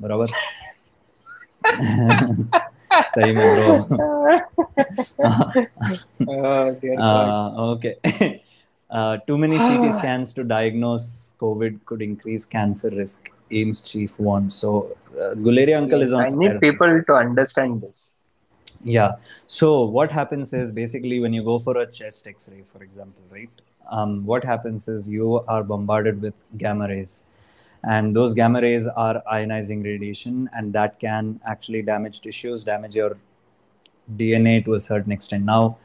[0.00, 0.26] बराबर
[3.16, 3.78] सही में bro
[7.64, 8.42] god
[8.92, 9.16] Uh.
[9.26, 13.30] Too many CT scans to diagnose COVID could increase cancer risk.
[13.50, 14.52] AIIMS chief warned.
[14.52, 16.22] So, uh, Guleria uncle is on.
[16.22, 18.14] I need people to understand this.
[18.84, 19.12] Yeah.
[19.46, 23.50] So what happens is basically when you go for a chest X-ray, for example, right?
[23.90, 27.22] Um, what happens is you are bombarded with gamma rays,
[27.84, 33.16] and those gamma rays are ionizing radiation, and that can actually damage tissues, damage your
[34.16, 35.44] DNA to a certain extent.
[35.44, 35.76] Now,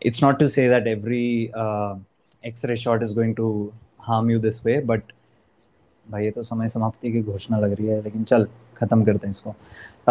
[0.00, 1.96] it's not to say that every uh,
[2.43, 5.01] X-ray shot is going to harm you this way, but
[6.11, 9.31] भाई ये तो समय समाप्ति की घोषणा लग रही है लेकिन चल खत्म करते हैं
[9.31, 9.55] इसको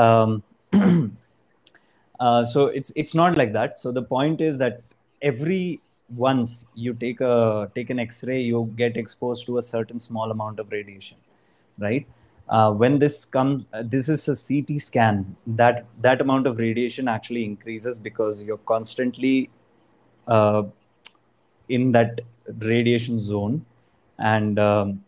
[0.03, 0.43] um,
[2.21, 4.81] uh, so it's it's not like that so the point is that
[5.23, 5.81] every
[6.17, 10.63] once you take a take an x-ray you get exposed to a certain small amount
[10.65, 11.19] of radiation
[11.79, 12.07] right
[12.49, 17.09] uh, when this comes uh, this is a ct scan that that amount of radiation
[17.17, 19.51] actually increases because you're constantly
[20.29, 20.63] uh,
[21.70, 22.22] in that
[22.60, 23.66] radiation zone.
[24.20, 25.04] And um,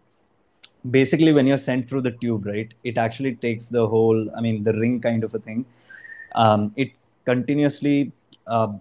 [0.91, 4.63] basically when you're sent through the tube right it actually takes the whole i mean
[4.63, 5.65] the ring kind of a thing.
[6.35, 6.91] Um, it
[7.25, 8.11] continuously
[8.45, 8.73] uh,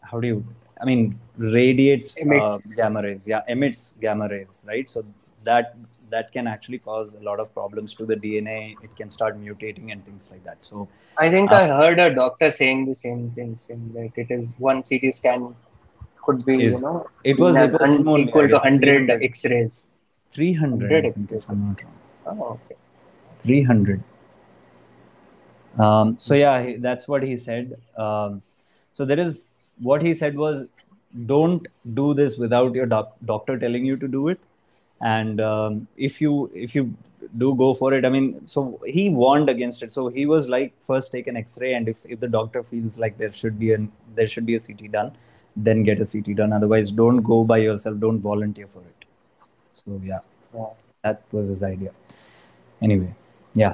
[0.00, 0.44] how do you
[0.80, 3.28] i mean radiates uh, gamma rays.
[3.28, 4.88] Yeah emits gamma rays right?
[4.88, 5.04] So
[5.42, 5.76] that
[6.10, 9.92] that can actually cause a lot of problems to the dna it can start mutating
[9.92, 10.58] and things like that.
[10.64, 14.30] So I think Uh, I heard a doctor saying the same thing, saying like it
[14.30, 15.54] is one CT scan
[16.26, 19.86] could be, Is- you know, it was- it was I equal to 100 X-rays.
[20.32, 21.50] 300 I 100 think, if X-rays.
[21.50, 22.40] I'm not wrong.
[22.40, 22.76] Oh, okay.
[23.40, 24.02] 300
[25.78, 28.42] um, so yeah that's what he said um,
[28.92, 29.44] so there is
[29.78, 30.66] what he said was
[31.26, 34.40] don't do this without your doc- doctor telling you to do it
[35.00, 36.94] and um, if you if you
[37.38, 40.72] do go for it i mean so he warned against it so he was like
[40.82, 43.90] first take an x-ray and if, if the doctor feels like there should be an
[44.14, 45.10] there should be a ct done
[45.67, 49.07] then get a ct done otherwise don't go by yourself don't volunteer for it
[49.83, 50.21] so yeah
[50.59, 50.69] Yeah.
[51.07, 51.91] that was his idea
[52.81, 53.11] anyway
[53.63, 53.73] yeah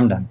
[0.00, 0.28] i'm done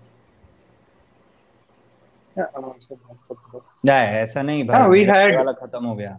[2.37, 3.63] Yeah, I'm also not for that.
[3.89, 6.17] yeah ऐसा नहीं हाँ, we मेरा had- वाला खत्म हो गया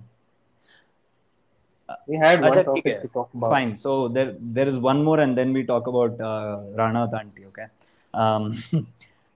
[2.09, 3.53] We had one अच्छा ठीक topic है to talk about.
[3.53, 7.47] fine so there there is one more and then we talk about uh, Rana Tanti
[7.47, 7.67] okay
[8.15, 8.45] um,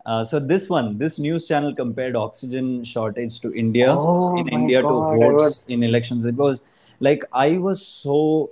[0.06, 4.82] uh, so this one this news channel compared oxygen shortage to India Oh in India
[4.82, 6.64] God, to votes was- in elections it was
[7.00, 8.52] like I was so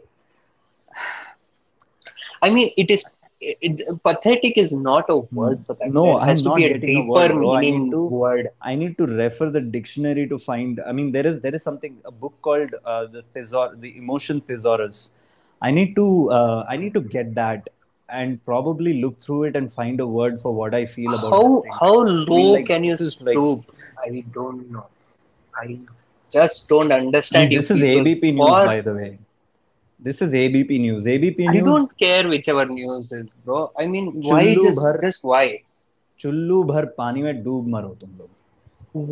[2.41, 3.03] I mean, it is
[3.39, 5.91] it, pathetic is not a word for that.
[5.93, 7.53] No, it has I'm to not be a getting a deeper word, bro.
[7.53, 8.49] I need meaning to- word.
[8.61, 10.81] I need to refer the dictionary to find.
[10.85, 14.41] I mean, there is there is something a book called uh, the Thesor, the Emotion
[14.41, 15.15] Thesaurus.
[15.61, 17.69] I need to uh, I need to get that
[18.08, 21.42] and probably look through it and find a word for what I feel about How
[21.48, 21.72] this thing.
[21.80, 21.94] how
[22.30, 23.76] low like can you this is like- stoop?
[24.06, 24.86] I don't know.
[25.62, 25.78] I
[26.30, 27.44] just don't understand.
[27.44, 28.00] And you this is people.
[28.00, 29.10] ABP news, For- by the way.
[30.00, 31.06] This is ABP news.
[31.06, 31.64] ABP I news.
[31.64, 33.70] don't care whichever news is, bro.
[33.78, 35.44] I mean, why चुल्लू just भर- just why?
[36.20, 38.28] चुल्लू भर पानी में डूब मरो तुम लोग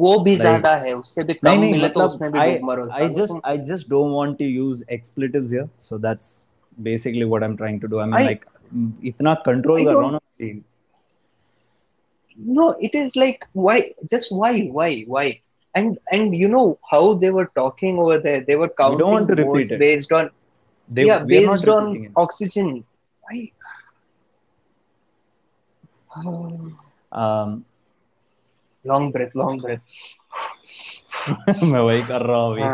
[0.01, 2.39] वो भी Like- ज्यादा है उससे भी नहीं कम नहीं मिले तो मतलब उसमें भी
[2.39, 5.69] I डूब मरो I just I just don't want to use expletives here.
[5.89, 6.29] So that's
[6.91, 8.01] basically what I'm trying to do.
[8.01, 10.20] I mean I- like mm, इतना I कर रहा हूँ ना
[12.38, 15.40] no it is like why just why why why
[15.76, 19.72] and and you know how they were talking over there they were counting repeat votes
[19.72, 20.30] based on
[20.90, 22.84] they yeah we based on oxygen
[23.22, 23.52] why
[27.12, 27.66] um,
[28.84, 29.82] long breath long breath
[31.64, 32.66] मैं वही कर रहा हूँ अभी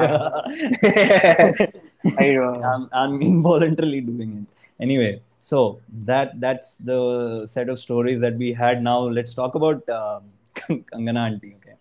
[2.19, 2.61] I know.
[2.69, 4.47] I'm, I'm involuntarily doing it
[4.85, 5.59] anyway so
[6.05, 6.97] that that's the
[7.53, 8.81] set of stories that we had.
[8.87, 10.19] Now let's talk about uh,
[10.55, 11.75] kangana auntie okay?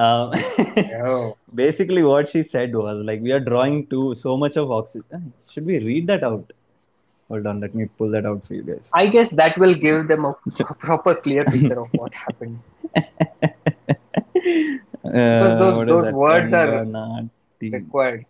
[0.00, 0.32] Um,
[1.62, 5.32] basically what she said was like we are drawing to so much of oxygen.
[5.50, 6.52] Should we read that out?
[7.28, 8.90] Hold on let me pull that out for you guys.
[8.94, 10.34] I guess that will give them a
[10.86, 12.58] proper clear picture of what happened.
[15.02, 17.22] because those- Uh, those words are- are
[17.60, 18.26] Required.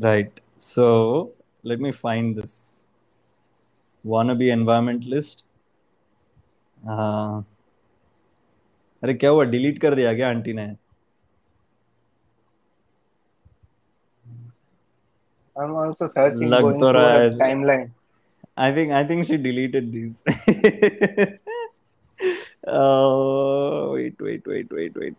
[0.00, 0.40] right.
[0.58, 1.32] So
[1.64, 2.54] let me find this
[4.12, 5.44] wannabe environmentalist
[6.94, 7.42] uh,
[9.04, 10.66] अरे क्या हुआ delete कर दिया क्या aunty ने
[15.62, 17.90] I'm also searching लग going तो रहा the है। timeline.
[18.56, 20.22] I think I think she deleted these.
[22.66, 25.14] oh wait wait wait wait wait.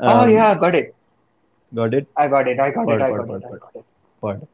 [0.00, 0.94] oh Um, yeah, got it.
[1.72, 2.06] got it.
[2.16, 2.60] I got it.
[2.60, 3.02] I got it.
[3.02, 3.44] I got it.
[3.44, 4.48] I got it.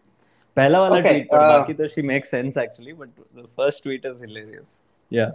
[0.55, 0.73] Pardon.
[0.73, 3.83] पहला वाला Okay, tweet पर uh, बाकी तो she makes sense actually, but the first
[3.83, 4.81] tweet is hilarious.
[5.09, 5.31] Yeah.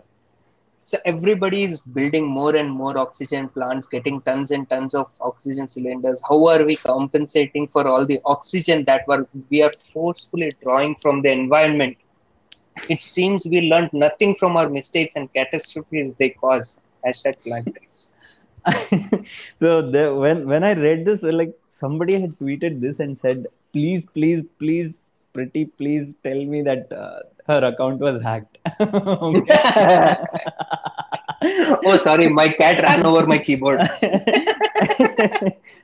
[0.85, 5.69] So everybody is building more and more oxygen plants, getting tons and tons of oxygen
[5.69, 6.23] cylinders.
[6.29, 11.23] How are we compensating for all the oxygen that were we are forcefully drawing from
[11.23, 11.97] the environment?
[12.89, 16.81] It seems we learned nothing from our mistakes and catastrophes they cause.
[17.05, 18.13] Hashtag plant trees.
[19.59, 23.47] so the, when when I read this, well, like somebody had tweeted this and said,
[23.73, 28.58] "Please, please, please, pretty, please tell me that uh, her account was hacked."
[31.86, 33.82] Oh, sorry, my cat ran over my keyboard.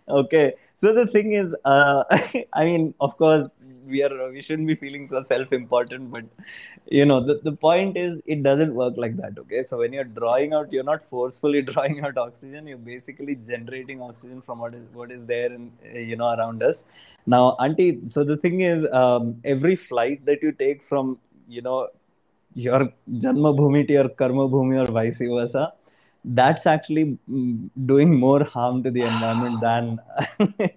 [0.10, 2.04] okay so the thing is uh,
[2.54, 3.56] i mean of course
[3.88, 6.26] we are we shouldn't be feeling so self-important but
[6.98, 9.64] you know the, the point is it doesn't work like that okay?
[9.64, 14.42] So when you're drawing out you're not forcefully drawing out oxygen you're basically generating oxygen
[14.42, 16.86] from what is what is there uh, you know around us.
[17.26, 21.88] Now auntie so the thing is um, every flight that you take from you know
[22.54, 25.74] your janma bhumi to your karma bhumi or vice versa
[26.24, 30.00] that's actually mm, doing more harm to the environment than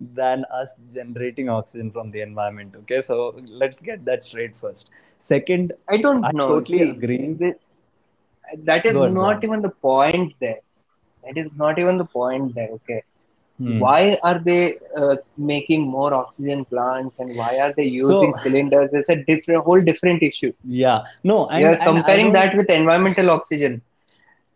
[0.00, 5.72] than us generating oxygen from the environment okay so let's get that straight first second
[5.88, 6.48] I don't I know.
[6.48, 7.32] totally See, agree.
[7.34, 7.56] the-
[8.64, 9.44] that is Go not ahead.
[9.44, 10.60] even the point there.
[11.24, 12.68] That is not even the point there.
[12.78, 13.02] Okay.
[13.58, 18.40] hmm, Why are they uh, making more oxygen plants and why are they using So-
[18.42, 18.94] cylinders?
[18.94, 20.52] It's a different, whole different issue.
[20.64, 23.82] yeah no and, We are comparing that with environmental oxygen.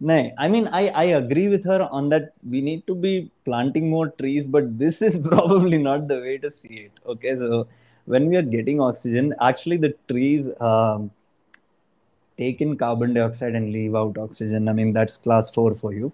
[0.02, 2.32] No, I mean, I, I agree with her on that.
[2.48, 6.50] We need to be planting more trees, but this is probably not the way to
[6.50, 6.92] see it.
[7.06, 7.68] Okay, so
[8.06, 11.10] when we are getting oxygen, actually, the trees um,
[12.38, 14.68] take in carbon dioxide and leave out oxygen.
[14.68, 16.12] I mean, that's class four for you.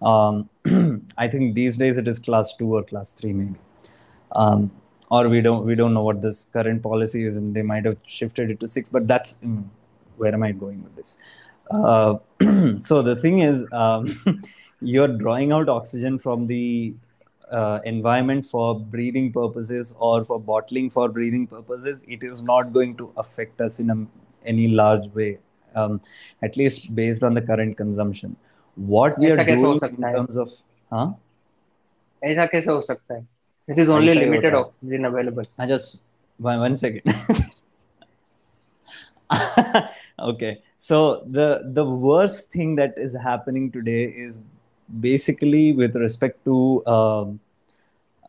[0.00, 0.48] Um,
[1.18, 3.58] I think these days it is class two or class three, maybe.
[4.32, 4.70] Um,
[5.10, 7.96] or we don't we don't know what this current policy is, and they might have
[8.06, 8.90] shifted it to six.
[8.90, 9.64] But that's mm,
[10.16, 11.18] where am I going with this?
[11.71, 12.15] Uh,
[12.77, 14.43] so the thing is, um,
[14.81, 16.93] you're drawing out oxygen from the
[17.51, 22.05] uh, environment for breathing purposes or for bottling for breathing purposes.
[22.07, 24.07] It is not going to affect us in a,
[24.45, 25.39] any large way,
[25.75, 26.01] um,
[26.41, 28.35] at least based on the current consumption.
[28.75, 30.15] What we ऐसा are कैसे हो doing in सकता है?
[30.15, 30.49] terms of,
[30.91, 31.13] huh?
[32.23, 33.27] ऐसा कैसे हो सकता है?
[33.67, 35.43] It is only ऐसा ही limited होता है। oxygen available.
[35.59, 35.97] I just
[36.37, 37.03] one, one second.
[40.18, 44.38] okay, so the the worst thing that is happening today is
[45.00, 47.40] basically with respect to um,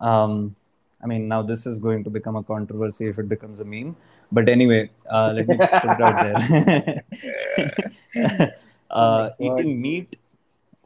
[0.01, 0.55] um,
[1.03, 3.95] I mean now this is going to become a controversy if it becomes a meme.
[4.31, 7.03] But anyway, uh, let me put it out
[8.15, 8.55] there.
[8.89, 10.17] uh, eating meat,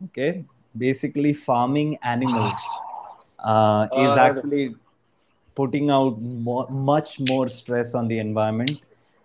[0.06, 0.44] okay,
[0.78, 2.60] basically farming animals
[3.40, 4.68] uh, is Uh, actually
[5.56, 8.82] putting out more, much more stress on the environment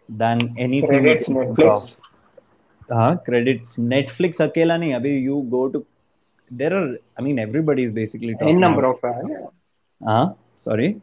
[0.09, 0.91] than anything.
[0.91, 1.99] Credits Netflix.
[2.91, 3.17] Huh?
[3.25, 4.41] Credits Netflix.
[4.41, 4.93] Akela nahi.
[5.01, 5.87] Abhi you go to.
[6.51, 6.97] There are.
[7.19, 8.37] I mean, everybody is basically.
[8.41, 9.03] N number of.
[10.07, 10.33] Uh.
[10.57, 11.01] Sorry.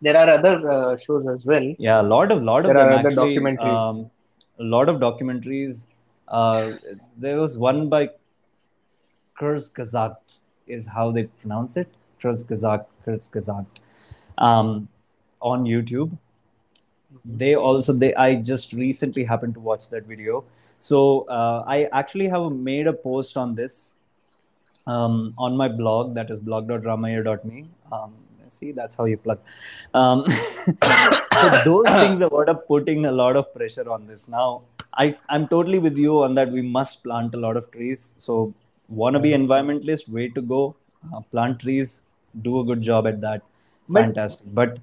[0.00, 1.74] There are other uh, shows as well.
[1.78, 2.76] Yeah, a lot of lot there of.
[2.76, 3.80] There are other documentaries.
[3.80, 4.10] Um,
[4.58, 5.86] a lot of documentaries.
[6.28, 6.72] Uh,
[7.16, 8.10] there was one by
[9.40, 11.88] Kurzgesagt is how they pronounce it.
[12.22, 13.66] Kurzgesagt, Kurzgesagt,
[14.38, 14.88] um,
[15.40, 16.16] on YouTube
[17.36, 20.44] they also they i just recently happened to watch that video.
[20.80, 23.92] So uh, i actually have made a post on this
[24.86, 28.14] um, on my blog that is blog.ramaya.me um,
[28.48, 29.38] see that's how you plug.
[29.94, 30.24] Um,
[31.34, 34.28] so those things are what are putting a lot of pressure on this.
[34.28, 34.62] Now
[34.94, 38.14] i i'm totally with you on that we must plant a lot of trees.
[38.18, 38.54] So
[38.88, 40.76] wanna be environmentalist way to go.
[41.12, 42.02] Uh, plant trees
[42.42, 43.42] do a good job at that.
[43.88, 44.46] But- fantastic.
[44.54, 44.78] But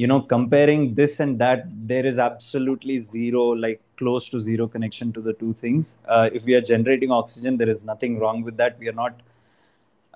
[0.00, 5.12] you know comparing this and that there is absolutely zero like close to zero connection
[5.12, 5.98] to the two things.
[6.06, 8.78] Uh, if we are generating oxygen there is nothing wrong with that.
[8.78, 9.20] We are not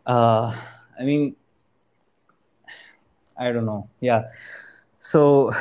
[0.07, 0.55] uh,
[0.99, 1.35] i mean
[3.37, 3.89] i don't know.
[4.01, 4.29] Yeah.
[4.99, 5.53] So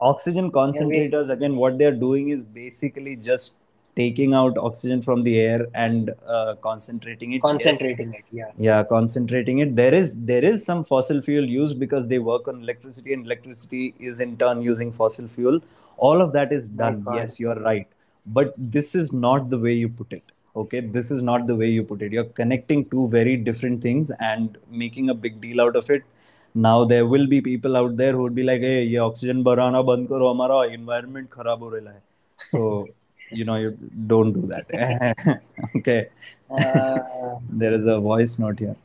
[0.00, 3.58] oxygen concentrators again what they're doing is basically just
[4.00, 7.42] taking out oxygen from the air and uh, concentrating it.
[7.42, 8.22] Concentrating yes.
[8.22, 8.50] it yeah.
[8.68, 9.74] Yeah concentrating it.
[9.82, 13.94] There is there is some fossil fuel used because they work on electricity and electricity
[13.98, 15.60] is in turn using fossil fuel.
[15.96, 17.04] All of that is done.
[17.20, 17.88] Yes you're right.
[18.26, 20.80] But this is not the way you put it okay?
[20.80, 22.12] This is not the way you put it.
[22.12, 26.02] You're connecting two very different things and making a big deal out of it.
[26.54, 29.82] Now there will be people out there who would be like hey ye oxygen barana
[29.88, 32.00] band karo hamara environment kharab ho raha hai.
[32.38, 32.88] So
[33.30, 33.70] you know you
[34.06, 35.40] don't do that
[35.76, 36.08] okay
[36.50, 38.76] Uh, there is a voice note here.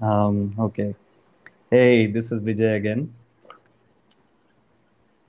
[0.00, 0.94] Um, okay.
[1.70, 3.12] Hey, this is Vijay again.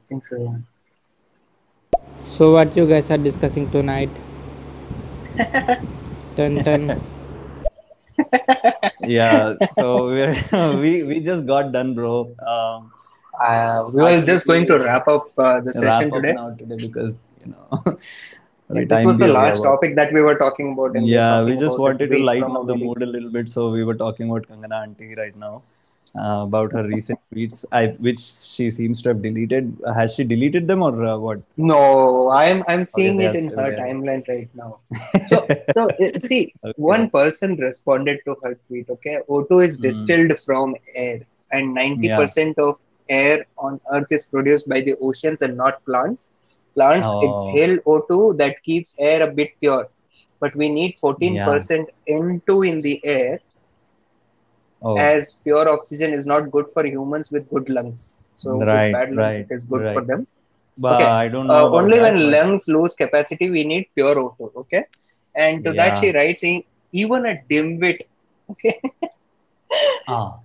[0.08, 0.44] thanks think so.
[0.44, 0.58] yeah.
[2.38, 4.10] So what you guys are discussing tonight?
[6.36, 7.02] Dun dun.
[9.02, 10.36] Yeah, so we're
[10.82, 12.36] we we just got done, bro.
[12.46, 12.92] Um,
[13.42, 16.36] Uh, we were just going to wrap up uh, the wrap session up today.
[16.58, 17.98] today because you know
[18.70, 19.68] This was the last over.
[19.70, 20.96] topic that we were talking about.
[20.96, 23.84] Yeah, talking we just wanted to lighten up the mood a little bit, so we
[23.84, 25.62] were talking about Kangana auntie right now.
[26.18, 29.78] Uh, about her recent tweets, I, which she seems to have deleted.
[29.94, 31.42] Has she deleted them or uh, what?
[31.58, 33.80] No, I'm I'm seeing they it in her there.
[33.80, 34.80] timeline right now.
[35.26, 36.74] So so uh, see, Okay.
[36.78, 38.90] one person responded to her tweet.
[38.90, 39.84] Okay, O2 is Hmm.
[39.88, 41.20] distilled from air,
[41.52, 42.80] and ninety percent of
[43.10, 46.32] air on Earth is produced by the oceans and not plants.
[46.76, 47.22] Plants Oh.
[47.22, 49.88] exhale O2 that keeps air a bit pure,
[50.39, 53.39] but we need fourteen percent N2 in the air,
[54.82, 58.24] Oh, as pure oxygen is not good for humans with good lungs.
[58.36, 60.28] So Right, bad lungs, right, it is good for them.
[60.78, 61.12] but okay.
[61.12, 61.68] I don't know.
[61.70, 64.51] Uh, only that, when lungs lose capacity, we need pure O2.
[64.62, 64.84] Okay,
[65.36, 65.97] and to that Yeah.
[65.97, 66.43] she writes,
[66.91, 67.99] even a dimwit.
[68.51, 68.80] Okay,
[70.08, 70.40] Ah,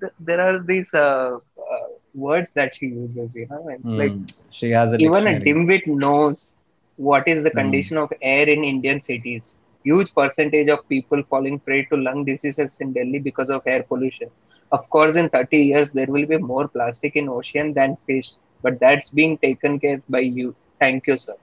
[0.00, 3.34] th- there are these uh, uh, words that she uses.
[3.34, 4.42] You know, it's like hmm.
[4.50, 6.56] she has a even a dimwit knows
[6.96, 7.58] what is the Hmm.
[7.60, 9.58] condition of air in Indian cities.
[9.84, 14.28] Huge percentage of people falling prey to lung diseases in Delhi because of air pollution.
[14.72, 18.80] Of course, in 30 years, there will be more plastic in ocean than fish, but
[18.80, 20.54] that's being taken care by you.
[20.80, 21.34] Thank you, sir.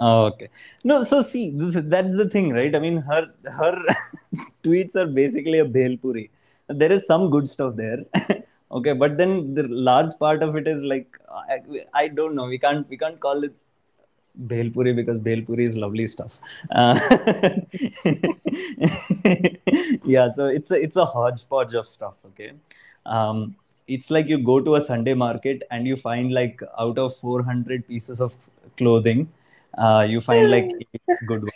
[0.00, 0.48] Okay.
[0.82, 2.74] No, so see, that's the thing, right?
[2.74, 3.80] I mean, her her
[4.64, 6.30] tweets are basically a bhel puri
[6.68, 8.04] There is some good stuff there,
[8.72, 11.60] okay, but then the large part of it is like I,
[11.94, 12.46] I don't know.
[12.46, 13.54] We can't we can't call it
[14.48, 16.40] bhel puri because bhel puri is lovely stuff.
[16.72, 16.98] Uh,
[20.04, 22.14] yeah, so it's a it's a hodgepodge of stuff.
[22.26, 22.52] Okay,
[23.06, 23.54] um,
[23.86, 27.86] it's like you go to a Sunday market and you find like out of 400
[27.86, 28.34] pieces of
[28.76, 29.28] clothing,
[29.76, 30.70] uh, you find like
[31.26, 31.48] good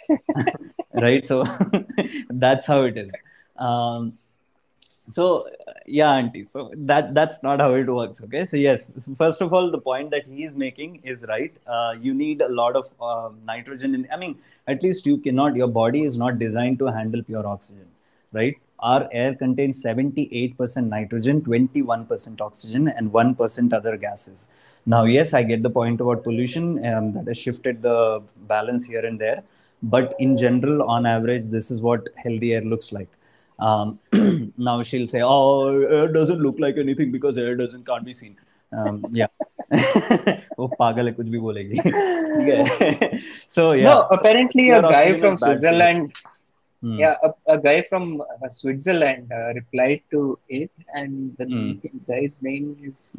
[0.94, 1.26] right?
[1.26, 1.44] So
[2.30, 3.12] that's how it is.
[3.56, 4.18] Um,
[5.08, 5.48] so
[5.86, 6.44] yeah, auntie.
[6.44, 8.22] So that that's not how it works.
[8.22, 8.44] Okay.
[8.44, 11.54] So yes, so first of all, the point that he is making is right.
[11.66, 13.94] Uh, you need a lot of uh, nitrogen.
[13.94, 15.56] In, I mean, at least you cannot.
[15.56, 17.86] Your body is not designed to handle pure oxygen,
[18.32, 18.56] right?
[18.79, 24.51] Our air contains 78% nitrogen, 21% oxygen, and 1% other gases.
[24.85, 29.05] Now, yes, I get the point about pollution um, that has shifted the balance here
[29.05, 29.43] and there.
[29.83, 33.09] But in general, on average, this is what healthy air looks like.
[33.59, 33.99] Um,
[34.57, 38.35] now she'll say, "Oh, air doesn't look like anything because air doesn't can't be seen."
[38.71, 39.27] Um, yeah,
[40.59, 43.19] वो पागल है कुछ भी बोलेगी ठीक है
[43.55, 46.23] so yeah no, apparently a pure guy oxygen from is bad
[46.84, 47.10] for you.
[47.10, 47.14] Switzerland, Hmm.
[47.14, 51.74] yeah, a, a guy from uh, Switzerland uh, replied to it, and the Hmm.
[52.08, 53.14] guy's name is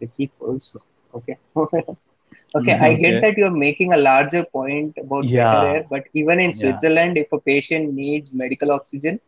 [0.00, 0.78] Ricky also.
[1.14, 1.36] Okay.
[2.56, 2.96] okay, I Okay.
[2.96, 5.34] get that you're making a larger point about Yeah.
[5.34, 6.78] better air, but even in Yeah.
[6.78, 9.20] Switzerland, if a patient needs medical oxygen,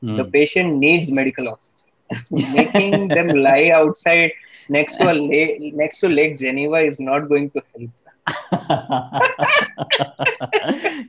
[0.00, 0.16] Hmm.
[0.16, 1.88] the patient needs medical oxygen.
[2.30, 4.32] Making them lie outside
[4.68, 7.90] next to a lake, next to Lake Geneva is not going to help.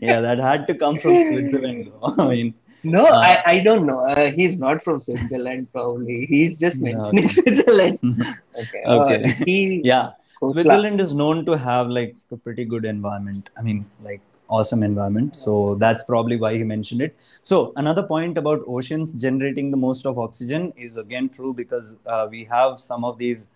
[0.01, 1.91] Yeah, that had to come from Switzerland.
[2.01, 2.15] though.
[2.23, 2.53] I mean,
[2.83, 3.99] No, Uh, I, I don't know.
[3.99, 6.25] Uh, he's not from Switzerland, probably.
[6.25, 7.33] He's just mentioning okay.
[7.39, 7.99] Switzerland.
[8.63, 8.83] Okay.
[8.85, 9.23] Okay.
[9.23, 10.11] Uh, he, yeah,
[10.41, 10.53] Khosla.
[10.53, 13.49] Switzerland is known to have like a pretty good environment.
[13.57, 15.35] I mean, like awesome environment.
[15.35, 17.15] So that's probably why he mentioned it.
[17.41, 22.27] So another point about oceans generating the most of oxygen is again true because uh,
[22.29, 23.49] we have some of these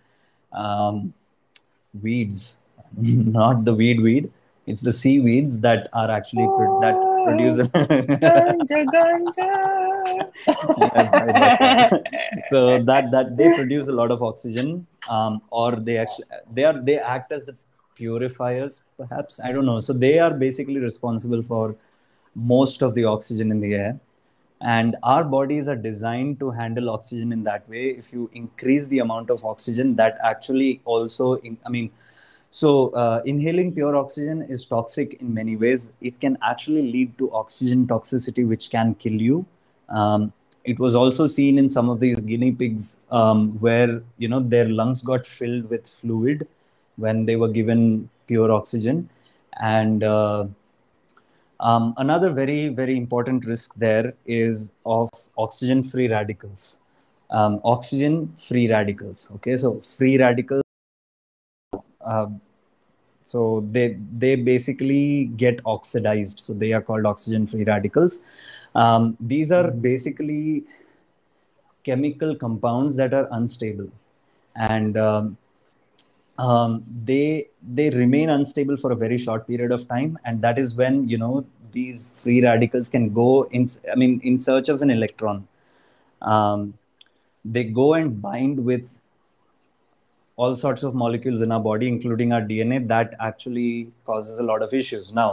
[0.52, 1.12] um,
[2.02, 2.62] weeds,
[2.96, 4.30] not the weed weed.
[4.66, 7.56] It's the seaweeds that are actually pro- that produce.
[8.18, 9.48] Ganja, ganja.
[12.50, 16.78] so that that they produce a lot of oxygen, um, or they actually they are
[16.80, 17.56] they act as the
[17.94, 19.80] purifiers, perhaps I don't know.
[19.80, 21.74] So they are basically responsible for
[22.34, 23.98] most of the oxygen in the air
[24.60, 28.98] and our bodies are designed to handle oxygen in that way if you increase the
[28.98, 31.90] amount of oxygen that actually also in, i mean
[32.50, 37.30] so uh, inhaling pure oxygen is toxic in many ways it can actually lead to
[37.32, 39.44] oxygen toxicity which can kill you
[39.88, 40.32] um,
[40.64, 44.68] it was also seen in some of these guinea pigs um, where you know their
[44.68, 46.46] lungs got filled with fluid
[46.96, 49.08] when they were given pure oxygen
[49.60, 50.46] and uh,
[51.60, 56.80] um, another very, very important risk there is of oxygen free radicals.
[57.30, 59.30] Um, oxygen free radicals.
[59.36, 60.62] Okay, so free radicals.
[62.08, 62.40] Um,
[63.22, 66.40] so they they basically get oxidized.
[66.40, 68.24] So they are called oxygen free radicals.
[68.74, 70.64] Um, these are basically
[71.84, 73.90] chemical compounds that are unstable,
[74.54, 75.36] and um,
[76.38, 80.74] um, they they remain unstable for a very short period of time and that is
[80.74, 84.90] when you know these free radicals can go in i mean in search of an
[84.90, 85.46] electron
[86.22, 86.74] um,
[87.44, 88.97] they go and bind with
[90.38, 94.62] all sorts of molecules in our body including our dna that actually causes a lot
[94.68, 95.28] of issues now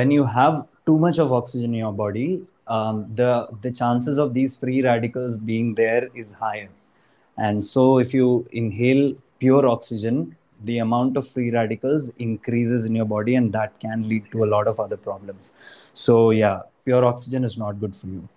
[0.00, 2.28] when you have too much of oxygen in your body
[2.76, 3.30] um, the
[3.62, 6.70] the chances of these free radicals being there is higher
[7.36, 13.04] and so if you inhale pure oxygen, the amount of free radicals increases in your
[13.04, 15.54] body, and that can lead to a lot of other problems.
[15.92, 18.28] So, yeah, pure oxygen is not good for you.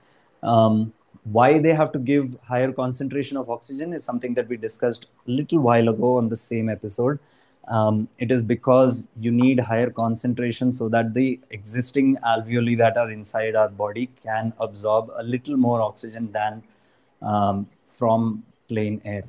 [0.44, 0.94] Um,
[1.24, 5.32] why they have to give higher concentration of oxygen is something that we discussed a
[5.32, 7.20] little while ago on the same episode.
[7.68, 13.12] Um, it is because you need higher concentration so that the existing alveoli that are
[13.12, 16.64] inside our body can absorb a little more oxygen than
[17.22, 19.24] um, from plain air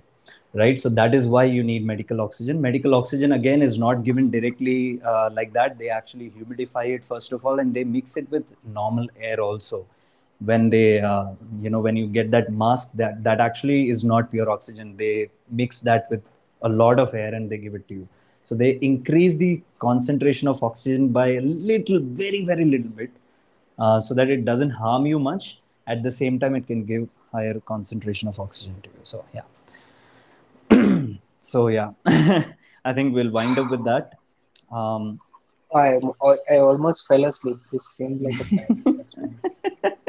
[0.53, 0.80] right?
[0.80, 2.61] So that is why you need medical oxygen.
[2.61, 5.78] Medical oxygen again is not given directly uh, like that.
[5.78, 9.86] They actually humidify it first of all and they mix it with normal air also
[10.41, 11.26] when they uh,
[11.61, 14.97] you know when you get that mask that that actually is not pure oxygen.
[14.97, 16.22] They mix that with
[16.62, 18.09] a lot of air and they give it to you.
[18.45, 23.11] So they increase the concentration of oxygen by a little very very little bit
[23.78, 25.61] uh, so that it doesn't harm you much.
[25.86, 29.01] At the same time it can give higher concentration of oxygen to you.
[29.03, 29.47] So yeah.
[31.41, 31.93] So yeah.
[32.84, 34.12] I think we'll wind up with that.
[34.70, 35.20] Um,
[35.74, 36.01] I,
[36.51, 37.59] I almost fell asleep.
[37.72, 38.84] This seemed like a science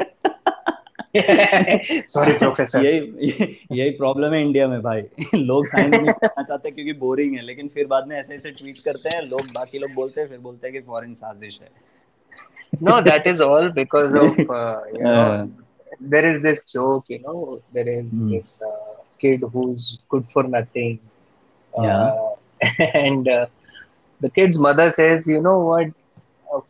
[1.16, 5.02] sorry professor यही यही problem है India में भाई।
[5.34, 8.50] लोग science में पढ़ना चाहते हैं क्योंकि बोरिंग है लेकिन फिर बाद में ऐसे ऐसे
[8.50, 11.68] ट्वीट करते हैं लोग बाकी लोग बोलते हैं फिर बोलते हैं कि फॉरेन साजिश है।
[12.82, 14.40] No that is all because of
[16.02, 18.58] there is this joke you know there is this
[19.20, 20.98] kid who is good for nothing
[22.80, 23.28] and
[24.20, 25.92] the kid's mother says you know what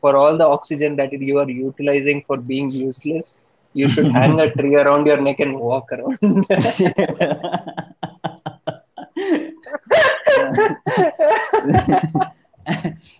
[0.02, 3.30] for all the oxygen that you are utilizing for being useless
[3.73, 6.17] you should hang a tree around your neck and walk around.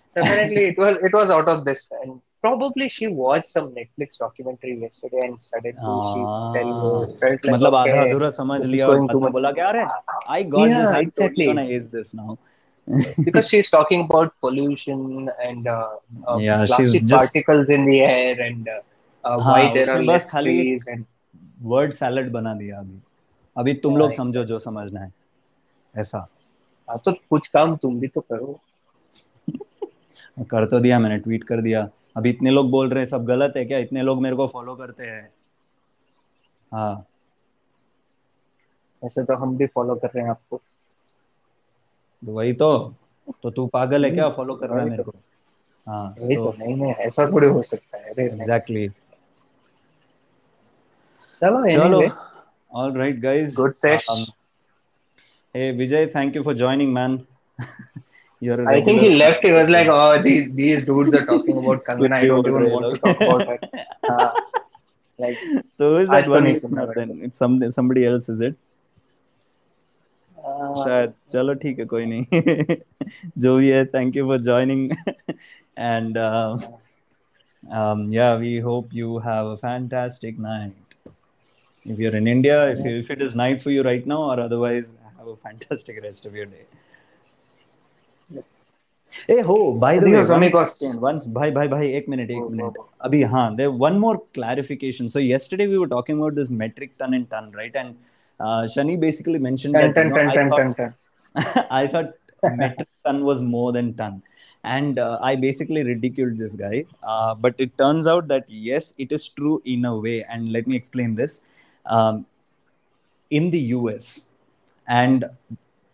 [0.08, 4.18] so apparently it was it was out of this and probably she watched some Netflix
[4.20, 6.22] documentary yesterday and suddenly she
[6.56, 9.86] felt, felt like मतलब okay, आधा अधूरा समझ लिया और बाद में बोला क्या अरे
[10.28, 11.46] I got Yeah, this I exactly.
[11.46, 12.38] totally gonna ace this now
[13.26, 15.88] because she's talking about pollution and uh,
[16.28, 18.80] uh, Yeah, she's plastic just- particles in the air and uh,
[19.27, 21.11] उसने बस less खाली- trees and
[21.63, 22.99] वर्ड सैलड बना दिया अभी।
[23.57, 25.13] अभी तुम लोग समझो जो समझना है।
[25.97, 26.29] ऐसा।
[26.91, 28.61] हाँ, तो कुछ काम तुम भी तो करो।
[30.45, 33.55] कर तो दिया मैंने ट्वीट कर दिया। अभी इतने लोग बोल रहे हैं सब गलत
[33.57, 33.79] है क्या?
[33.79, 35.33] इतने लोग मेरे को फॉलो करते हैं।
[36.73, 37.07] हाँ।
[39.05, 40.57] ऐसे तो हम भी फॉलो कर रहे हैं आपको।
[42.27, 42.95] तो वही तो।
[43.43, 44.29] तो तू पागल है क्या?
[44.29, 45.19] फॉलो कर रहा है मेरे तो। को।
[45.89, 49.02] हाँ वही तो नहीं नहीं ऐसा थोड़ी हो सकता है। एग्जैक्टली चलो
[51.42, 52.12] चलो anyway,
[52.72, 54.22] all right guys good sesh Um,
[55.56, 57.18] hey Vijay thank you for joining man
[58.48, 59.44] you're a I think he regular- left.
[59.44, 62.18] He was like, "Oh, these these dudes are talking about Kangana.
[62.18, 63.58] I don't even want to talk about her."
[64.16, 64.30] Uh,
[65.24, 65.40] like,
[65.78, 68.30] so who is आज that तो one नहीं listener सुना then it's some somebody else
[68.34, 68.60] is it
[70.38, 72.78] uh, शायद चलो ठीक है कोई नहीं
[73.46, 74.92] जो भी है thank you for joining
[75.78, 76.18] and
[77.78, 80.91] um, yeah, we hope you have a fantastic night.
[81.85, 84.41] if you're in India, if, you, if it is night for you right now, or
[84.41, 86.65] otherwise, have a fantastic rest of your day.
[89.27, 89.75] Hey ho!
[89.75, 90.97] By the way, amigos.
[90.99, 91.85] Once, bye, bye, bye.
[91.85, 92.75] Ek minute, ek oh, minute.
[92.79, 92.89] Oh.
[93.01, 93.09] oh.
[93.09, 95.09] Abhi, haan, there one more clarification.
[95.09, 97.75] So yesterday we were talking about this metric ton and ton, right?
[97.77, 97.97] And
[98.41, 101.67] uh, Shani basically mentioned ton, that ton, you know, ton, I, thought, ton, ton.
[101.71, 102.15] I thought
[102.57, 104.23] metric ton was more than ton
[104.65, 109.13] and uh, i basically ridiculed this guy uh, but it turns out that yes it
[109.13, 111.45] is true in a way and let me explain this
[111.87, 112.27] um,
[113.31, 114.31] in the US,
[114.87, 115.25] and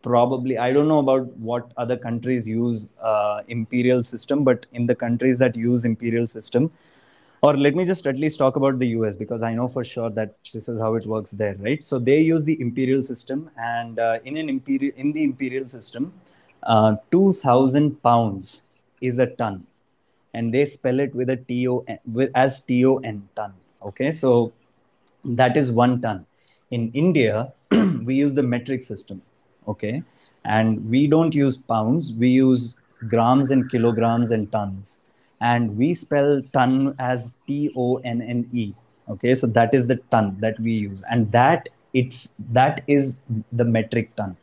[0.03, 4.95] probably, I don't know about what other countries use uh, imperial system, but in the
[4.95, 6.71] countries that use imperial system,
[7.41, 10.11] or let me just at least talk about the US because I know for sure
[10.11, 11.85] that this is how it works there, right?
[11.85, 16.13] So they use the imperial system, and uh, in an imperial in the imperial system,
[16.65, 18.63] uh, two thousand pounds
[19.01, 19.67] is a ton,
[20.35, 21.99] and they spell it with a T O N
[22.35, 23.55] as T O N ton.
[23.83, 24.53] Okay, so
[25.25, 26.27] that is one ton.
[26.71, 27.53] In India,
[28.05, 29.23] we use the metric system.
[29.67, 30.03] Okay,
[30.45, 32.75] and we don't use pounds; we use
[33.09, 35.01] grams and kilograms and tons
[35.41, 38.73] and we spell ton as T O N N E.
[39.09, 43.65] Okay, so that is the ton that we use, and that it's that is the
[43.65, 44.37] metric ton.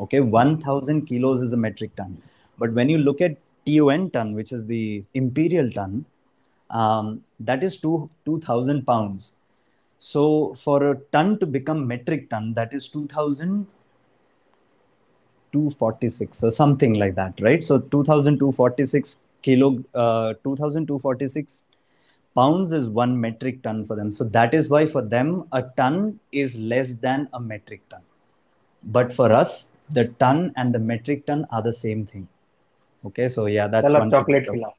[0.00, 2.20] Okay, one thousand kilos is a metric ton,
[2.58, 6.04] but when you look at TON ton, which is the imperial ton,
[6.70, 9.36] um, that is two two thousand pounds.
[10.10, 13.66] So for a ton to become metric ton, that is two thousand
[15.52, 17.62] 246 or something like that, right?
[17.62, 21.64] So 2246 kilo, uh, 2246
[22.34, 24.10] pounds is one metric ton for them.
[24.10, 28.00] So that is why for them a ton is less than a metric ton.
[28.82, 32.26] But for us, the ton and the metric ton are the same thing.
[33.04, 34.10] Okay, so yeah, that's चलो one.
[34.10, 34.72] thing to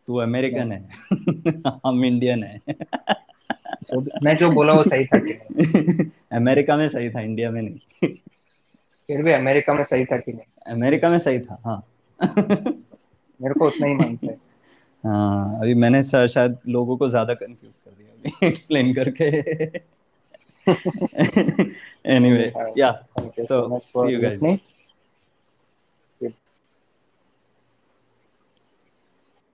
[0.07, 0.79] तू American है
[1.85, 2.59] हम Indian है
[4.23, 5.17] मैं जो बोला वो सही था
[6.37, 8.07] अमेरिका में सही था इंडिया में नहीं
[9.07, 11.81] फिर भी अमेरिका में सही था कि नहीं अमेरिका में सही था हाँ
[13.41, 14.37] मेरे को उतना ही मानते है।
[15.05, 19.25] हाँ अभी मैंने शायद लोगों को ज़्यादा कंफ्यूज कर दिया अभी एक्सप्लेन करके।
[22.15, 24.41] Anyway yeah thank you So, much for listening see you guys.
[24.41, 24.59] listening